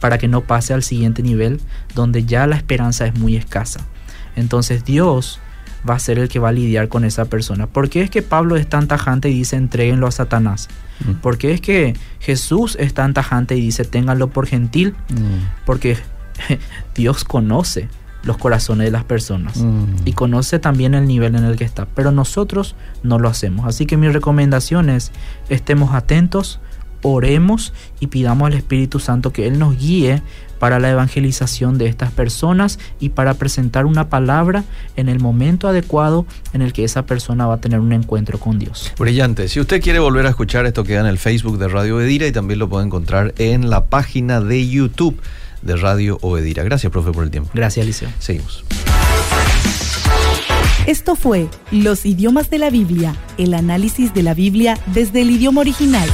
para 0.00 0.18
que 0.18 0.28
no 0.28 0.42
pase 0.42 0.72
al 0.74 0.82
siguiente 0.82 1.22
nivel 1.22 1.60
donde 1.94 2.24
ya 2.24 2.46
la 2.46 2.56
esperanza 2.56 3.06
es 3.06 3.18
muy 3.18 3.36
escasa. 3.36 3.80
Entonces 4.36 4.84
Dios 4.84 5.40
va 5.88 5.94
a 5.94 5.98
ser 5.98 6.18
el 6.18 6.28
que 6.28 6.38
va 6.38 6.48
a 6.48 6.52
lidiar 6.52 6.88
con 6.88 7.04
esa 7.04 7.26
persona. 7.26 7.66
¿Por 7.66 7.88
qué 7.88 8.02
es 8.02 8.10
que 8.10 8.20
Pablo 8.22 8.56
es 8.56 8.68
tan 8.68 8.88
tajante 8.88 9.28
y 9.30 9.34
dice 9.34 9.56
entréguenlo 9.56 10.06
a 10.06 10.10
Satanás? 10.10 10.68
Mm. 11.06 11.12
¿Por 11.20 11.38
qué 11.38 11.52
es 11.52 11.60
que 11.60 11.94
Jesús 12.20 12.76
es 12.80 12.92
tan 12.94 13.14
tajante 13.14 13.56
y 13.56 13.60
dice 13.60 13.84
ténganlo 13.84 14.28
por 14.28 14.46
gentil? 14.46 14.94
Porque 15.64 15.96
Dios 16.94 17.24
conoce 17.24 17.88
los 18.26 18.36
corazones 18.36 18.86
de 18.86 18.90
las 18.90 19.04
personas 19.04 19.56
Mm. 19.56 19.84
y 20.04 20.12
conoce 20.12 20.58
también 20.58 20.94
el 20.94 21.06
nivel 21.06 21.34
en 21.36 21.44
el 21.44 21.56
que 21.56 21.64
está, 21.64 21.86
pero 21.94 22.10
nosotros 22.10 22.74
no 23.02 23.18
lo 23.18 23.28
hacemos. 23.28 23.66
Así 23.66 23.86
que 23.86 23.96
mi 23.96 24.08
recomendación 24.08 24.90
es 24.90 25.12
estemos 25.48 25.94
atentos, 25.94 26.60
oremos 27.02 27.72
y 28.00 28.08
pidamos 28.08 28.46
al 28.48 28.54
Espíritu 28.54 28.98
Santo 28.98 29.32
que 29.32 29.46
Él 29.46 29.58
nos 29.58 29.78
guíe 29.78 30.22
para 30.58 30.80
la 30.80 30.90
evangelización 30.90 31.76
de 31.78 31.86
estas 31.86 32.10
personas 32.10 32.78
y 32.98 33.10
para 33.10 33.34
presentar 33.34 33.84
una 33.86 34.08
palabra 34.08 34.64
en 34.96 35.08
el 35.08 35.20
momento 35.20 35.68
adecuado 35.68 36.24
en 36.54 36.62
el 36.62 36.72
que 36.72 36.82
esa 36.82 37.04
persona 37.04 37.46
va 37.46 37.54
a 37.54 37.60
tener 37.60 37.78
un 37.78 37.92
encuentro 37.92 38.38
con 38.40 38.58
Dios. 38.58 38.90
Brillante. 38.98 39.48
Si 39.48 39.60
usted 39.60 39.82
quiere 39.82 39.98
volver 39.98 40.26
a 40.26 40.30
escuchar 40.30 40.64
esto, 40.66 40.82
queda 40.82 41.00
en 41.00 41.06
el 41.06 41.18
Facebook 41.18 41.58
de 41.58 41.68
Radio 41.68 41.96
Obedira 41.96 42.26
y 42.26 42.32
también 42.32 42.58
lo 42.58 42.68
puede 42.68 42.86
encontrar 42.86 43.34
en 43.38 43.68
la 43.70 43.84
página 43.84 44.40
de 44.40 44.66
YouTube 44.66 45.20
de 45.62 45.76
Radio 45.76 46.18
Obedira. 46.22 46.62
Gracias, 46.62 46.90
profe, 46.90 47.12
por 47.12 47.24
el 47.24 47.30
tiempo. 47.30 47.50
Gracias, 47.54 47.84
Eliseo. 47.84 48.08
Seguimos. 48.18 48.64
Esto 50.86 51.16
fue 51.16 51.48
Los 51.72 52.06
idiomas 52.06 52.48
de 52.48 52.58
la 52.58 52.70
Biblia, 52.70 53.16
el 53.38 53.54
análisis 53.54 54.14
de 54.14 54.22
la 54.22 54.34
Biblia 54.34 54.78
desde 54.86 55.22
el 55.22 55.32
idioma 55.32 55.62
original. 55.62 56.08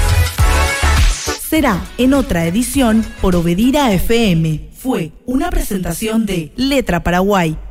Será 1.46 1.84
en 1.98 2.14
otra 2.14 2.46
edición 2.46 3.04
por 3.20 3.36
Obedira 3.36 3.92
FM. 3.92 4.70
Fue 4.74 5.12
una 5.26 5.50
presentación 5.50 6.24
de 6.24 6.52
Letra 6.56 7.04
Paraguay 7.04 7.58